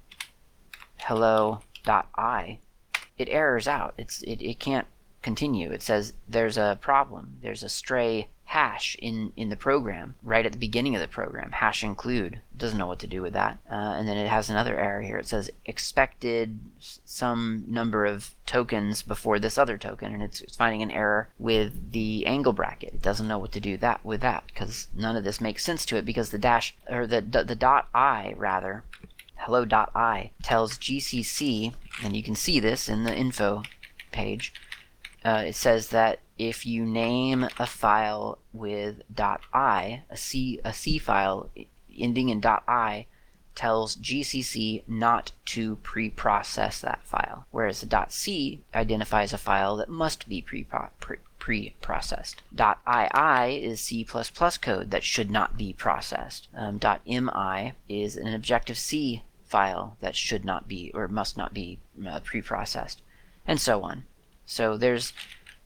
[0.97, 2.59] hello dot i,
[3.17, 3.93] it errors out.
[3.97, 4.87] It's it, it can't
[5.21, 5.71] continue.
[5.71, 7.37] It says there's a problem.
[7.41, 11.51] There's a stray hash in, in the program right at the beginning of the program.
[11.51, 13.57] Hash include doesn't know what to do with that.
[13.69, 15.17] Uh, and then it has another error here.
[15.17, 20.81] It says expected some number of tokens before this other token, and it's, it's finding
[20.81, 22.93] an error with the angle bracket.
[22.93, 25.85] It doesn't know what to do that with that because none of this makes sense
[25.87, 28.83] to it because the dash or the the, the dot i rather
[29.37, 31.73] hello.i tells GCC,
[32.03, 33.63] and you can see this in the info
[34.11, 34.53] page,
[35.23, 39.01] uh, it says that if you name a file with
[39.53, 41.49] .i, a C, a C file
[41.97, 43.05] ending in .i,
[43.55, 50.27] tells GCC not to pre-process that file, whereas the .c identifies a file that must
[50.27, 52.41] be pre-processed.
[52.59, 54.05] .ii is C++
[54.61, 56.47] code that should not be processed.
[56.53, 62.19] Um, .mi is an Objective-C file that should not be or must not be uh,
[62.19, 63.01] pre-processed,
[63.47, 64.03] and so on.
[64.45, 65.13] So there's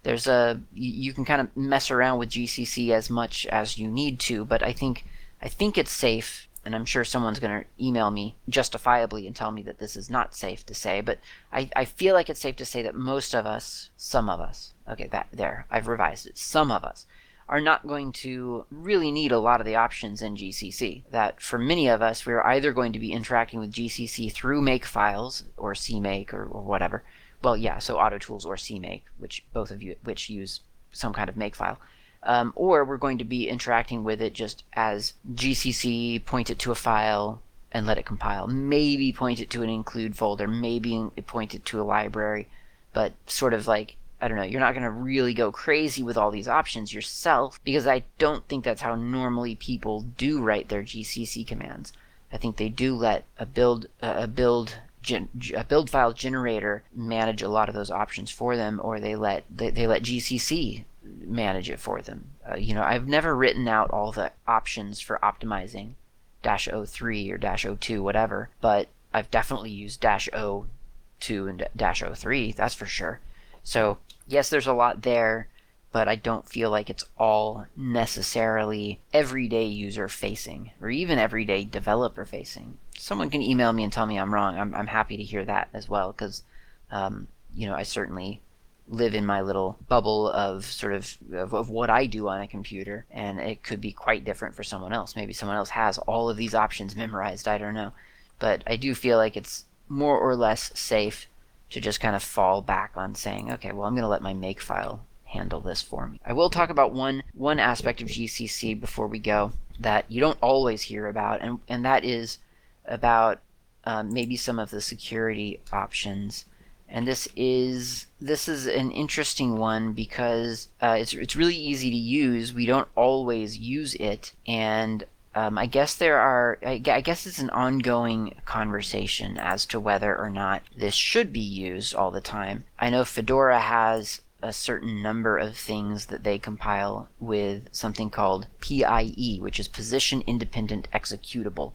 [0.03, 4.19] there's a you can kind of mess around with GCC as much as you need
[4.21, 5.05] to, but I think
[5.41, 9.51] I think it's safe, and I'm sure someone's going to email me justifiably and tell
[9.51, 11.19] me that this is not safe to say, but
[11.51, 14.73] I, I feel like it's safe to say that most of us, some of us,
[14.89, 17.05] okay, that there, I've revised it, some of us
[17.47, 21.03] are not going to really need a lot of the options in GCC.
[21.09, 24.85] That for many of us, we're either going to be interacting with GCC through make
[24.85, 27.03] files or CMake or, or whatever,
[27.41, 30.61] well, yeah, so AutoTools or CMake, which both of you which use
[30.91, 31.77] some kind of makefile.
[32.23, 36.71] Um, or we're going to be interacting with it just as GCC, point it to
[36.71, 38.47] a file, and let it compile.
[38.47, 42.47] Maybe point it to an include folder, maybe point it to a library,
[42.93, 46.17] but sort of like, I don't know, you're not going to really go crazy with
[46.17, 50.83] all these options yourself because I don't think that's how normally people do write their
[50.83, 51.93] GCC commands.
[52.31, 57.41] I think they do let a build a build gen, a build file generator manage
[57.41, 61.69] a lot of those options for them, or they let they, they let GCC manage
[61.69, 62.31] it for them.
[62.49, 65.93] Uh, you know, I've never written out all the options for optimizing
[66.41, 72.51] dash 03 or dash 02, whatever, but I've definitely used dash 02 and dash 03,
[72.53, 73.19] that's for sure.
[73.63, 73.97] So,
[74.27, 75.47] yes, there's a lot there,
[75.91, 82.25] but I don't feel like it's all necessarily everyday user facing or even everyday developer
[82.25, 85.45] facing someone can email me and tell me I'm wrong, I'm, I'm happy to hear
[85.45, 86.43] that as well because,
[86.91, 88.41] um, you know, I certainly
[88.89, 92.47] live in my little bubble of sort of, of, of what I do on a
[92.47, 95.15] computer, and it could be quite different for someone else.
[95.15, 97.47] Maybe someone else has all of these options memorized.
[97.47, 97.93] I don't know,
[98.37, 101.27] but I do feel like it's more or less safe
[101.69, 104.33] to just kind of fall back on saying, okay, well, I'm going to let my
[104.33, 106.19] make file handle this for me.
[106.25, 110.37] I will talk about one one aspect of GCC before we go that you don't
[110.41, 112.39] always hear about, and and that is
[112.85, 113.39] about
[113.85, 116.45] um, maybe some of the security options.
[116.87, 121.95] And this is this is an interesting one because uh, it's it's really easy to
[121.95, 122.53] use.
[122.53, 125.05] We don't always use it, and
[125.35, 126.57] um, I guess there are.
[126.65, 131.93] I guess it's an ongoing conversation as to whether or not this should be used
[131.93, 132.65] all the time.
[132.79, 138.47] I know Fedora has a certain number of things that they compile with something called
[138.61, 141.73] PIE, which is Position Independent Executable.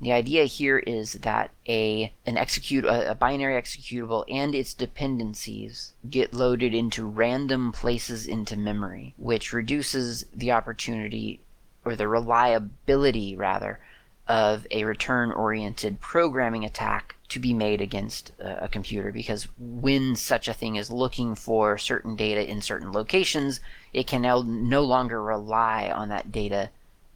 [0.00, 6.34] The idea here is that a an execute a, binary executable and its dependencies get
[6.34, 11.40] loaded into random places into memory, which reduces the opportunity
[11.84, 13.80] or the reliability rather
[14.28, 20.48] of a return oriented programming attack to be made against a, computer because when such
[20.48, 23.60] a thing is looking for certain data in certain locations,
[23.92, 26.70] it can now no longer rely on that data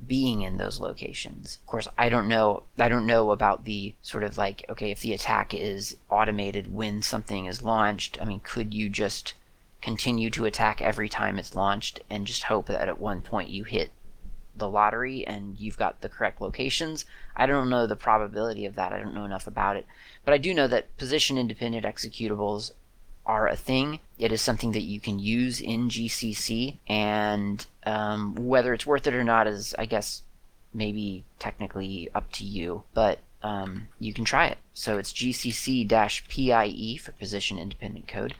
[0.06, 1.58] being in those locations.
[1.62, 5.00] Of course, I don't know I don't know about the sort of like okay, if
[5.00, 9.34] the attack is automated when something is launched, I mean, could you just
[9.82, 13.64] continue to attack every time it's launched and just hope that at one point you
[13.64, 13.90] hit
[14.56, 17.04] the lottery and you've got the correct locations?
[17.41, 18.93] I don't know the probability of that.
[18.93, 19.86] I don't know enough about it.
[20.26, 22.72] But I do know that position independent executables
[23.24, 24.01] are a thing.
[24.18, 29.14] It is something that you can use in GCC, and um, whether it's worth it
[29.14, 30.22] or not is, I guess,
[30.74, 32.82] maybe technically up to you.
[32.93, 34.59] But um, you can try it.
[34.74, 38.34] So it's GCC-PIE for position independent code,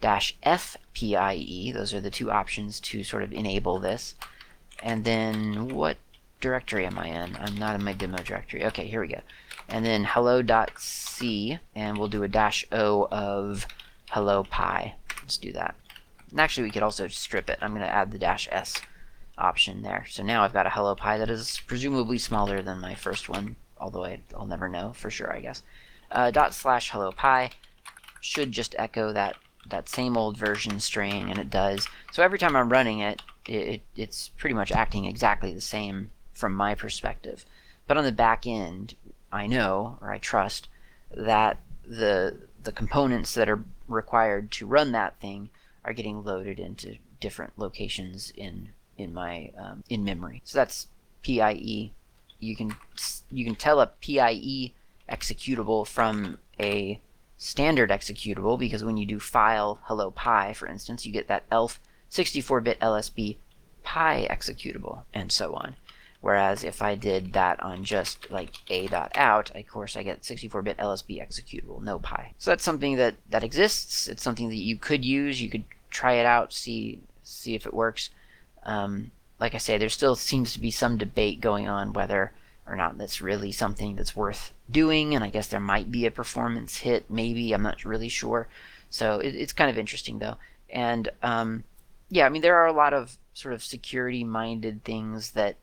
[0.00, 1.74] dash FPIE.
[1.74, 4.14] Those are the two options to sort of enable this.
[4.80, 5.96] And then what
[6.44, 7.36] directory am I in?
[7.36, 8.66] I'm not in my demo directory.
[8.66, 9.20] Okay, here we go.
[9.66, 13.66] And then hello.c, and we'll do a dash o of
[14.10, 14.94] hello pi.
[15.22, 15.74] Let's do that.
[16.30, 17.58] And actually, we could also strip it.
[17.62, 18.74] I'm going to add the dash s
[19.38, 20.04] option there.
[20.10, 23.56] So now I've got a hello pi that is presumably smaller than my first one,
[23.78, 25.62] although I, will never know for sure, I guess.
[26.12, 27.52] Uh, dot slash hello pi
[28.20, 29.36] should just echo that
[29.70, 31.88] that same old version string, and it does.
[32.12, 36.54] So every time I'm running it, it, it's pretty much acting exactly the same from
[36.54, 37.44] my perspective.
[37.86, 38.94] But on the back end,
[39.32, 40.68] I know or I trust
[41.10, 45.50] that the the components that are required to run that thing
[45.84, 50.40] are getting loaded into different locations in in my um, in memory.
[50.44, 50.88] So that's
[51.22, 51.92] PIE.
[52.38, 52.76] You can
[53.30, 54.72] you can tell a PIE
[55.08, 57.00] executable from a
[57.36, 61.80] standard executable because when you do file hello pi, for instance, you get that ELF
[62.10, 63.36] 64-bit LSB
[63.82, 65.76] pie executable and so on.
[66.24, 71.20] Whereas if I did that on just like a.out, of course I get 64-bit LSB
[71.20, 72.32] executable, no pi.
[72.38, 74.08] So that's something that, that exists.
[74.08, 75.42] It's something that you could use.
[75.42, 78.08] You could try it out, see see if it works.
[78.62, 82.32] Um, like I say, there still seems to be some debate going on whether
[82.66, 86.10] or not that's really something that's worth doing, and I guess there might be a
[86.10, 88.48] performance hit, maybe, I'm not really sure.
[88.88, 90.38] So it, it's kind of interesting though.
[90.70, 91.64] And um,
[92.08, 95.56] yeah, I mean, there are a lot of sort of security minded things that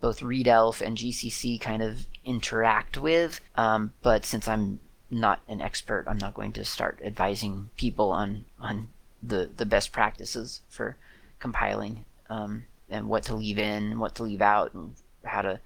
[0.00, 3.40] both readelf and GCC kind of interact with.
[3.56, 4.80] Um, but since I'm
[5.10, 8.88] not an expert, I'm not going to start advising people on on
[9.22, 10.96] the the best practices for
[11.38, 14.94] compiling um, and what to leave in, what to leave out, and
[15.24, 15.60] how to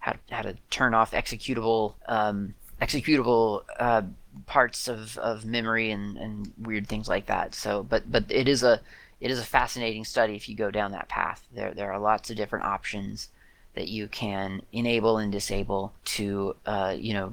[0.00, 4.02] how how to turn off executable um, executable uh,
[4.46, 7.54] parts of, of memory and, and weird things like that.
[7.54, 8.80] So, but but it is a
[9.20, 11.42] it is a fascinating study if you go down that path.
[11.52, 13.28] There there are lots of different options
[13.78, 17.32] that you can enable and disable to uh, you know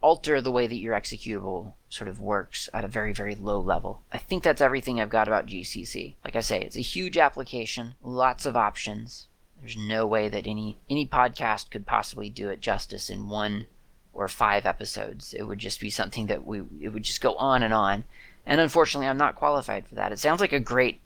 [0.00, 4.02] alter the way that your executable sort of works at a very very low level.
[4.12, 6.14] I think that's everything I've got about GCC.
[6.24, 9.28] Like I say, it's a huge application, lots of options.
[9.60, 13.66] There's no way that any any podcast could possibly do it justice in one
[14.12, 15.32] or five episodes.
[15.32, 18.02] It would just be something that we it would just go on and on.
[18.44, 20.10] And unfortunately, I'm not qualified for that.
[20.10, 21.00] It sounds like a great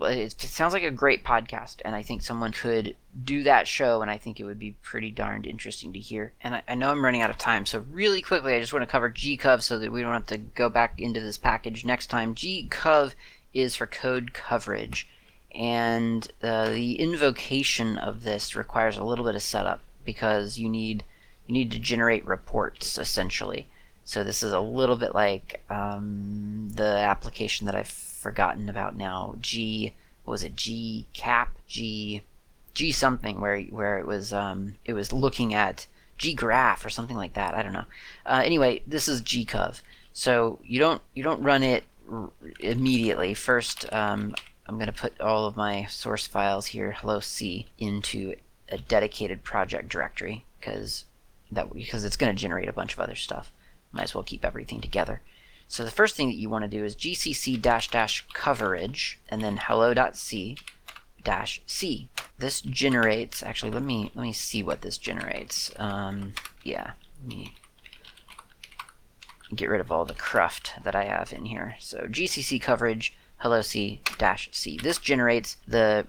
[0.00, 4.10] it sounds like a great podcast, and I think someone could do that show, and
[4.10, 6.32] I think it would be pretty darned interesting to hear.
[6.40, 8.82] And I, I know I'm running out of time, so really quickly, I just want
[8.82, 12.08] to cover gcov so that we don't have to go back into this package next
[12.08, 12.34] time.
[12.34, 13.14] gcov
[13.54, 15.08] is for code coverage,
[15.54, 21.04] and uh, the invocation of this requires a little bit of setup because you need
[21.46, 23.68] you need to generate reports essentially.
[24.04, 29.36] So this is a little bit like um, the application that I've forgotten about now.
[29.40, 29.94] G
[30.24, 32.22] what was it G cap G
[32.74, 35.86] G something where where it was um, it was looking at
[36.18, 37.54] G graph or something like that.
[37.54, 37.84] I don't know.
[38.26, 39.80] Uh, anyway, this is gcov.
[40.12, 43.34] So you don't you don't run it r- immediately.
[43.34, 44.34] First, um,
[44.66, 48.34] I'm going to put all of my source files here, hello C, into
[48.68, 51.04] a dedicated project directory because
[51.50, 53.50] that because it's going to generate a bunch of other stuff.
[53.92, 55.22] Might as well keep everything together.
[55.68, 59.42] So the first thing that you want to do is gcc dash dash coverage and
[59.42, 60.56] then hello.c
[61.22, 62.08] dash c.
[62.38, 65.70] This generates, actually let me let me see what this generates.
[65.76, 66.32] Um,
[66.64, 67.54] yeah, let me
[69.54, 71.76] get rid of all the cruft that I have in here.
[71.80, 74.78] So gcc coverage hello c dash c.
[74.82, 76.06] This generates the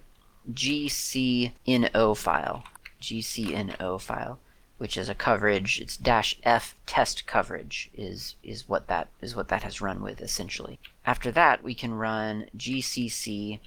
[0.53, 2.63] gcno file,
[3.01, 4.39] gcno file
[4.79, 5.79] which is a coverage.
[5.79, 10.21] It's dash f test coverage is is what that is what that has run with
[10.21, 10.79] essentially.
[11.05, 13.59] After that, we can run gcc.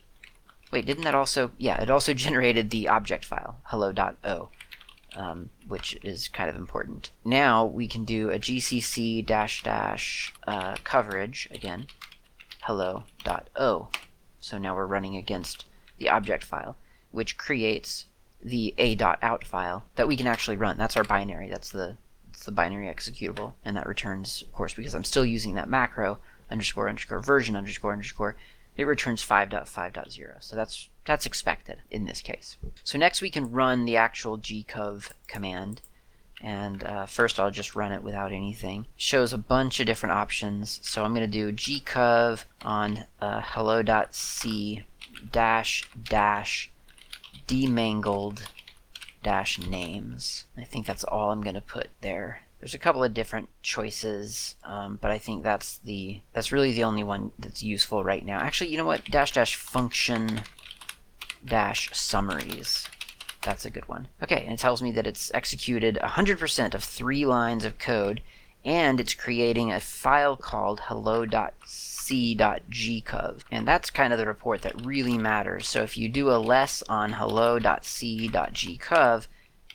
[0.72, 1.52] Wait, didn't that also?
[1.59, 4.48] Yeah, it also generated the object file hello.o,
[5.14, 7.10] um, which is kind of important.
[7.24, 11.89] Now we can do a gcc dash dash uh, coverage again,
[12.62, 13.89] hello.o.
[14.40, 15.66] So now we're running against
[15.98, 16.76] the object file,
[17.10, 18.06] which creates
[18.43, 20.77] the a.out file that we can actually run.
[20.77, 21.48] That's our binary.
[21.48, 21.97] That's the
[22.32, 26.19] that's the binary executable, and that returns, of course, because I'm still using that macro
[26.51, 28.36] underscore underscore version underscore underscore.
[28.77, 30.36] It returns 5.5.0.
[30.40, 32.56] So that's that's expected in this case.
[32.85, 35.82] So next we can run the actual gcov command.
[36.40, 38.86] And uh, first I'll just run it without anything.
[38.97, 40.81] Shows a bunch of different options.
[40.82, 44.85] So I'm going to do gcov on uh, hello.c
[45.31, 46.72] dash dash
[47.52, 48.42] demangled
[49.22, 50.46] dash names.
[50.56, 52.40] I think that's all I'm going to put there.
[52.60, 56.84] There's a couple of different choices, um, but I think that's the that's really the
[56.84, 58.38] only one that's useful right now.
[58.38, 59.04] Actually, you know what?
[59.04, 60.42] Dash dash function
[61.44, 62.88] dash summaries.
[63.42, 64.08] That's a good one.
[64.22, 68.22] Okay, and it tells me that it's executed 100% of three lines of code,
[68.64, 70.80] and it's creating a file called
[72.08, 73.40] hello.c.gcov.
[73.50, 75.68] And that's kind of the report that really matters.
[75.68, 79.26] So if you do a less on hello.c.gcov,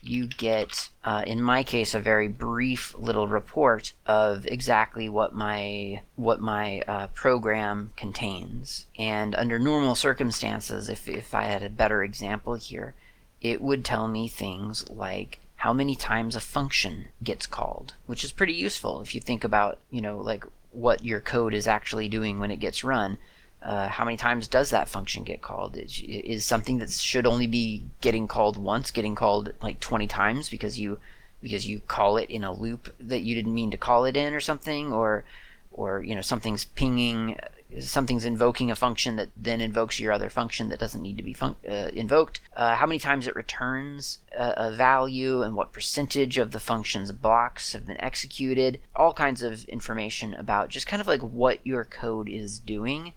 [0.01, 6.01] you get, uh, in my case, a very brief little report of exactly what my
[6.15, 8.85] what my uh, program contains.
[8.97, 12.93] And under normal circumstances, if if I had a better example here,
[13.41, 18.31] it would tell me things like how many times a function gets called, which is
[18.31, 20.45] pretty useful if you think about, you know, like
[20.77, 23.17] what your code is actually doing when it gets run.
[23.63, 25.75] Uh, how many times does that function get called?
[25.75, 30.49] Is, is something that should only be getting called once, getting called like 20 times
[30.49, 30.99] because you
[31.41, 34.33] because you call it in a loop that you didn't mean to call it in
[34.33, 35.23] or something, or
[35.71, 37.37] or you know something's pinging
[37.81, 41.34] something's invoking a function that then invokes your other function that doesn't need to be
[41.34, 46.38] fun- uh, invoked, uh, how many times it returns a, a, value, and what percentage
[46.38, 51.07] of the function's blocks have been executed, all kinds of information about just kind of
[51.07, 53.14] like what your code is doing.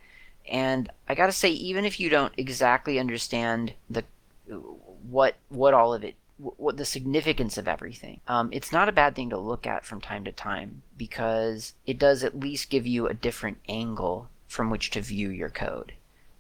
[0.49, 4.05] And I gotta say, even if you don't exactly understand the
[5.09, 8.21] what what all of it what the significance of everything.
[8.27, 11.99] Um, it's not a bad thing to look at from time to time because it
[11.99, 15.93] does at least give you a different angle from which to view your code.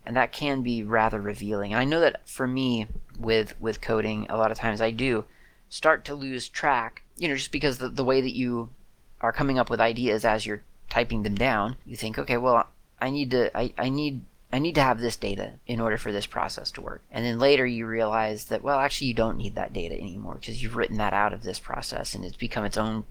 [0.05, 1.73] And that can be rather revealing.
[1.73, 5.25] And I know that for me with with coding, a lot of times I do
[5.69, 8.71] start to lose track, you know, just because the, the way that you
[9.21, 12.67] are coming up with ideas as you're typing them down, you think, okay, well,
[13.01, 14.23] I need to I, I need
[14.53, 17.03] I need to have this data in order for this process to work.
[17.13, 20.61] And then later you realize that, well, actually, you don't need that data anymore because
[20.61, 23.05] you've written that out of this process and it's become its own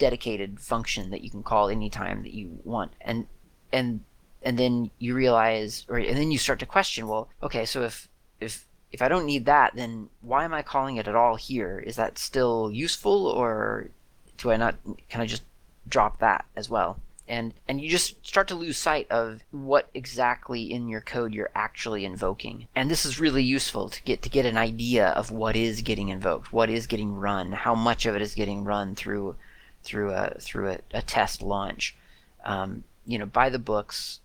[0.00, 2.92] dedicated function that you can call anytime that you want.
[3.00, 3.28] And
[3.72, 4.00] and
[4.42, 8.08] and then you realize or and then you start to question well okay so if
[8.40, 11.78] if if I don't need that then why am I calling it at all here?
[11.78, 13.88] Is that still useful or
[14.36, 14.76] do I not
[15.08, 15.42] can I just
[15.88, 16.98] drop that as well?
[17.26, 21.50] And and you just start to lose sight of what exactly in your code you're
[21.54, 22.68] actually invoking.
[22.74, 26.10] And this is really useful to get to get an idea of what is getting
[26.10, 29.36] invoked what is getting run how much of it is getting run through
[29.82, 31.96] through a through a, a test launch.
[32.44, 34.20] Um, you know, by the books,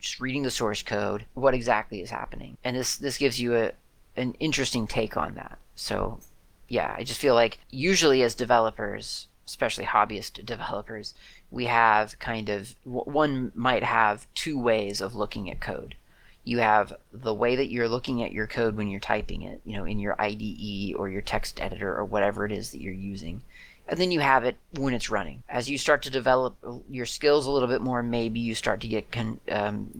[0.00, 2.56] just reading the source code, what exactly is happening.
[2.64, 3.72] And this this gives you a
[4.16, 5.58] an interesting take on that.
[5.76, 6.20] So,
[6.68, 11.14] yeah, I just feel like usually as developers, especially hobbyist developers,
[11.50, 15.94] we have kind of one might have two ways of looking at code.
[16.42, 19.76] You have the way that you're looking at your code when you're typing it, you
[19.76, 23.42] know, in your IDE or your text editor or whatever it is that you're using
[23.90, 25.42] and then you have it when it's running.
[25.48, 26.56] As you start to develop
[26.88, 29.90] your skills a little bit more, maybe you start to get con- um,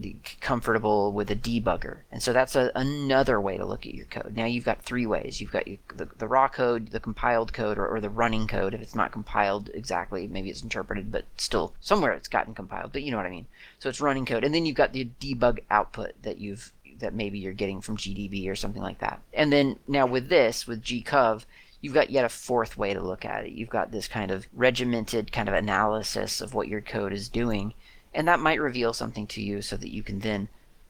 [0.40, 1.98] comfortable with a debugger.
[2.12, 4.36] And so that's a, another way to look at your code.
[4.36, 5.40] Now you've got three ways.
[5.40, 5.64] You've got
[5.96, 8.74] the, the raw code, the compiled code, or, or, the running code.
[8.74, 12.92] If it's not compiled exactly, maybe it's interpreted, but still somewhere it's gotten compiled.
[12.92, 13.46] But you know what I mean.
[13.80, 17.38] So it's running code, and then you've got the debug output that you've that maybe
[17.38, 19.20] you're getting from GDB or something like that.
[19.32, 21.44] And then now with this, with gcov,
[21.80, 23.52] you've got yet a fourth way to look at it.
[23.52, 27.74] You've got this kind of regimented kind of analysis of what your code is doing,
[28.14, 30.48] and that might reveal something to you so that you can then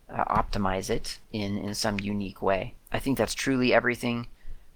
[0.09, 2.75] uh, optimize it in, in some unique way.
[2.93, 4.27] I think that's truly everything.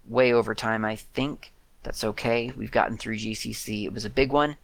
[0.07, 2.53] Way over time, I think that's okay.
[2.57, 3.85] We've gotten through GCC.
[3.85, 4.57] It was a big one.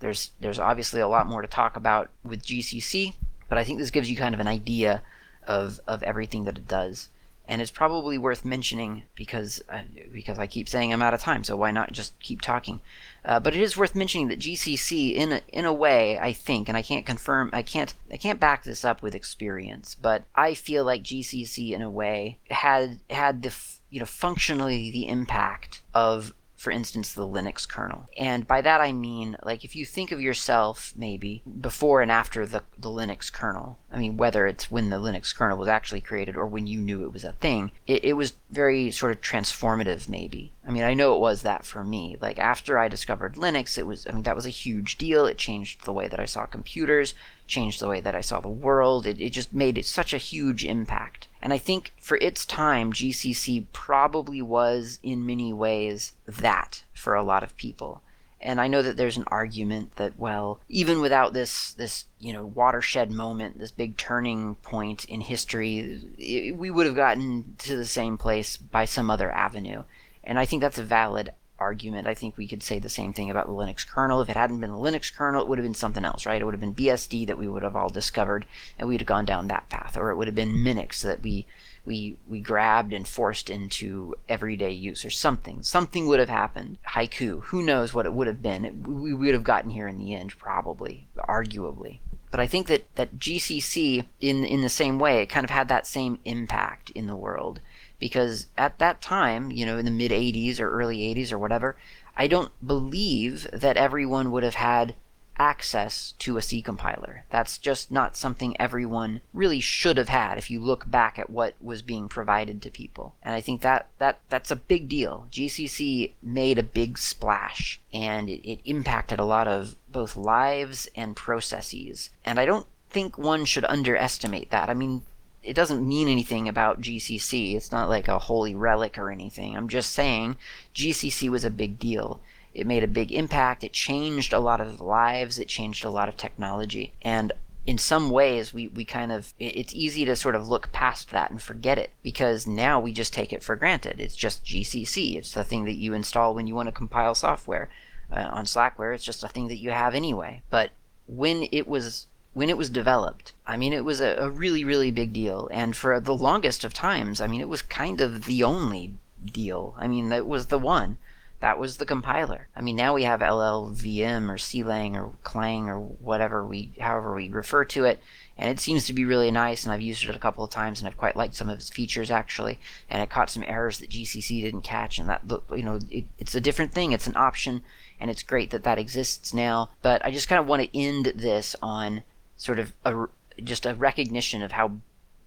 [0.00, 3.14] There's there's obviously a lot more to talk about with GCC,
[3.48, 5.02] but I think this gives you kind of an idea
[5.46, 7.08] of of everything that it does
[7.48, 9.82] and it's probably worth mentioning because uh,
[10.12, 12.80] because I keep saying I'm out of time, so why not just keep talking?
[13.24, 16.68] Uh, but it is worth mentioning that GCC, in a, in a way, I think,
[16.68, 20.54] and I can't confirm, I can't I can't back this up with experience, but I
[20.54, 23.54] feel like GCC, in a way, had had the
[23.90, 28.08] you know functionally the impact of for instance, the Linux kernel.
[28.16, 32.46] And by that I mean, like, if you think of yourself maybe before and after
[32.46, 36.36] the, the Linux kernel, I mean, whether it's when the Linux kernel was actually created
[36.36, 40.08] or when you knew it was a thing, it, it was very sort of transformative,
[40.08, 40.52] maybe.
[40.66, 42.16] I mean, I know it was that for me.
[42.20, 45.26] Like, after I discovered Linux, it was, I mean, that was a huge deal.
[45.26, 47.14] It changed the way that I saw computers,
[47.46, 49.06] changed the way that I saw the world.
[49.06, 51.28] It, it just made it such a huge impact.
[51.46, 57.22] And I think for its time, GCC probably was in many ways that for a
[57.22, 58.02] lot of people.
[58.40, 62.44] And I know that there's an argument that, well, even without this, this you know,
[62.44, 67.86] watershed moment, this big turning point in history, it, we would have gotten to the
[67.86, 69.84] same place by some other avenue.
[70.24, 72.06] And I think that's a valid argument.
[72.06, 74.20] I think we could say the same thing about the Linux kernel.
[74.20, 76.40] If it hadn't been the Linux kernel, it would have been something else, right?
[76.40, 78.46] It would have been BSD that we would have all discovered,
[78.78, 80.66] and we'd have gone down that path, or it would have been mm-hmm.
[80.66, 81.46] Minix that we
[81.84, 85.62] we we grabbed and forced into everyday use, or something.
[85.62, 86.78] Something would have happened.
[86.88, 88.64] Haiku, who knows what it would have been?
[88.64, 92.00] It, we would have gotten here in the end, probably, arguably.
[92.30, 95.68] But I think that, that GCC, in in the same way, it kind of had
[95.68, 97.60] that same impact in the world
[97.98, 101.76] because at that time, you know, in the mid 80s or early 80s or whatever,
[102.16, 104.94] I don't believe that everyone would have had
[105.38, 107.24] access to a C compiler.
[107.30, 111.54] That's just not something everyone really should have had if you look back at what
[111.60, 113.14] was being provided to people.
[113.22, 115.26] And I think that, that that's a big deal.
[115.30, 121.16] GCC made a big splash and it, it impacted a lot of both lives and
[121.16, 122.10] processes.
[122.24, 124.70] And I don't think one should underestimate that.
[124.70, 125.02] I mean,
[125.46, 127.54] it doesn't mean anything about GCC.
[127.54, 129.56] It's not like a holy relic or anything.
[129.56, 130.36] I'm just saying
[130.74, 132.20] GCC was a big deal.
[132.52, 133.62] It made a big impact.
[133.62, 135.38] It changed a lot of lives.
[135.38, 136.94] It changed a lot of technology.
[137.00, 137.32] And
[137.64, 141.30] in some ways, we, we kind of, it's easy to sort of look past that
[141.30, 144.00] and forget it because now we just take it for granted.
[144.00, 145.16] It's just GCC.
[145.16, 147.68] It's the thing that you install when you want to compile software.
[148.10, 150.42] Uh, on Slackware, it's just a thing that you have anyway.
[150.48, 150.70] But
[151.08, 152.06] when it was
[152.36, 155.48] when it was developed, I mean, it was a, a, really, really big deal.
[155.50, 158.92] And for the longest of times, I mean, it was kind of the only
[159.24, 159.74] deal.
[159.78, 160.98] I mean, that was the one.
[161.40, 162.48] That was the compiler.
[162.54, 167.30] I mean, now we have LLVM or CLang or Clang or whatever we, however we
[167.30, 168.00] refer to it,
[168.36, 169.64] and it seems to be really nice.
[169.64, 171.70] And I've used it a couple of times, and I've quite liked some of its
[171.70, 172.58] features actually.
[172.90, 175.22] And it caught some errors that GCC didn't catch, and that
[175.56, 176.92] you know, it, it's a different thing.
[176.92, 177.62] It's an option,
[177.98, 179.70] and it's great that that exists now.
[179.80, 182.02] But I just kind of want to end this on
[182.36, 183.06] sort of a,
[183.42, 184.72] just a recognition of how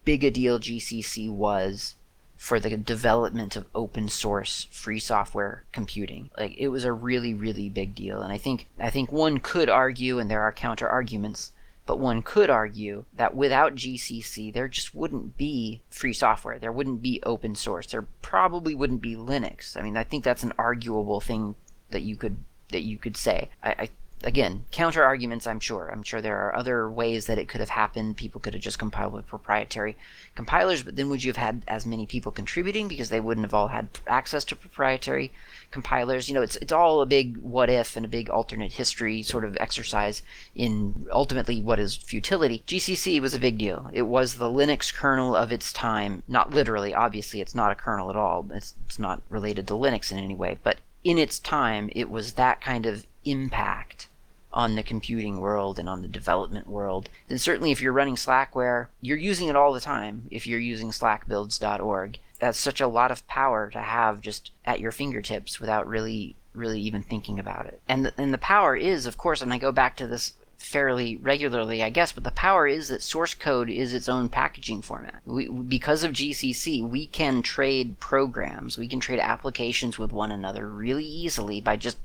[0.05, 1.95] big a deal GCC was
[2.37, 6.29] for the development of open source free software computing.
[6.37, 9.69] Like it was a really really big deal and I think I think one could
[9.69, 11.51] argue and there are counter arguments
[11.85, 16.59] but one could argue that without GCC there just wouldn't be free software.
[16.59, 17.87] There wouldn't be open source.
[17.87, 19.75] There probably wouldn't be Linux.
[19.75, 21.55] I mean, I think that's an arguable thing
[21.89, 22.37] that you could
[22.71, 23.49] that you could say.
[23.63, 23.89] I, I
[24.23, 25.89] again, counter arguments, I'm sure.
[25.89, 28.17] I'm sure there are other ways that it could have happened.
[28.17, 29.95] People could have just compiled with proprietary
[30.35, 33.53] compilers, but then would you have had as many people contributing because they wouldn't have
[33.53, 35.31] all had access to proprietary
[35.71, 36.27] compilers?
[36.27, 39.45] You know, it's it's all a big what if and a big alternate history sort
[39.45, 40.21] of exercise
[40.53, 42.63] in ultimately what is futility.
[42.67, 43.89] GCC was a big deal.
[43.93, 46.23] It was the Linux kernel of its time.
[46.27, 48.45] Not literally, obviously, it's not a kernel at all.
[48.53, 52.33] It's, it's not related to Linux in any way, but in its time, it was
[52.33, 54.08] that kind of impact
[54.59, 58.87] on the computing world and on the development world, then certainly if you're running Slackware,
[58.99, 62.19] you're using it all the time if you're using slackbuilds.org.
[62.39, 66.81] That's such a lot of power to have just at your fingertips without really really
[66.81, 67.79] even thinking about it.
[67.87, 71.15] And the, and the power is, of course, and I go back to this fairly
[71.17, 75.21] regularly, I guess, but the power is that source code is its own packaging format.
[75.25, 80.67] We, because of GCC, we can trade programs, we can trade applications with one another
[80.67, 81.97] really easily by just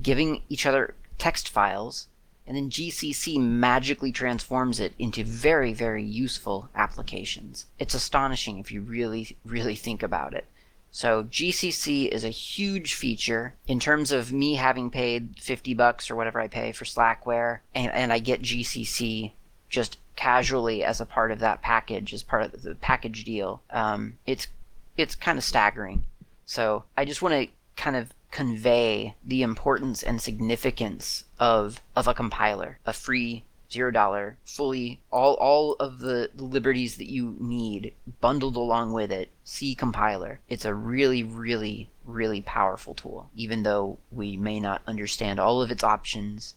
[0.00, 2.08] giving each other text files,
[2.46, 7.66] and then GCC magically transforms it into very, very useful applications.
[7.78, 10.46] It's astonishing if you really, really think about it.
[10.90, 16.16] So GCC is a huge feature in terms of me having paid 50 bucks or
[16.16, 19.30] whatever I pay for Slackware, and, and I get GCC
[19.68, 23.62] just casually as a part of that package, as part of the package deal.
[23.70, 24.48] Um, it's
[24.96, 26.04] it's kind of staggering.
[26.46, 32.14] So I just want to kind of convey the importance and significance of of a
[32.14, 38.56] compiler, a free zero dollar, fully all all of the liberties that you need bundled
[38.56, 39.30] along with it.
[39.44, 40.40] C compiler.
[40.48, 43.30] It's a really, really, really powerful tool.
[43.34, 46.54] Even though we may not understand all of its options,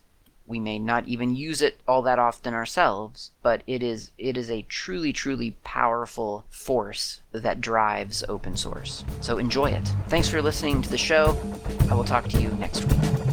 [0.53, 4.51] we may not even use it all that often ourselves, but it is it is
[4.51, 9.03] a truly truly powerful force that drives open source.
[9.19, 9.87] So enjoy it.
[10.09, 11.35] Thanks for listening to the show.
[11.89, 13.32] I will talk to you next week.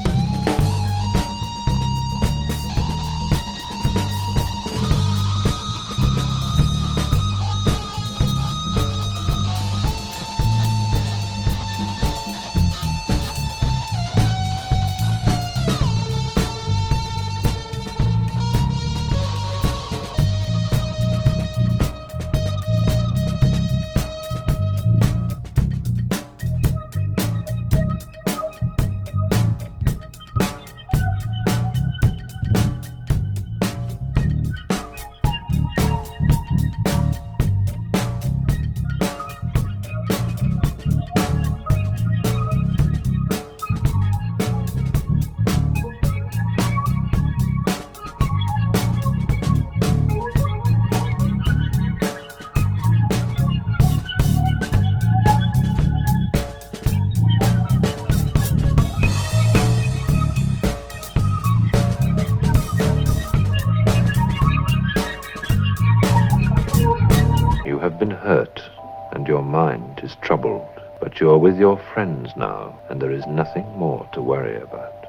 [71.41, 75.00] With your friends now, and there is nothing more to worry about.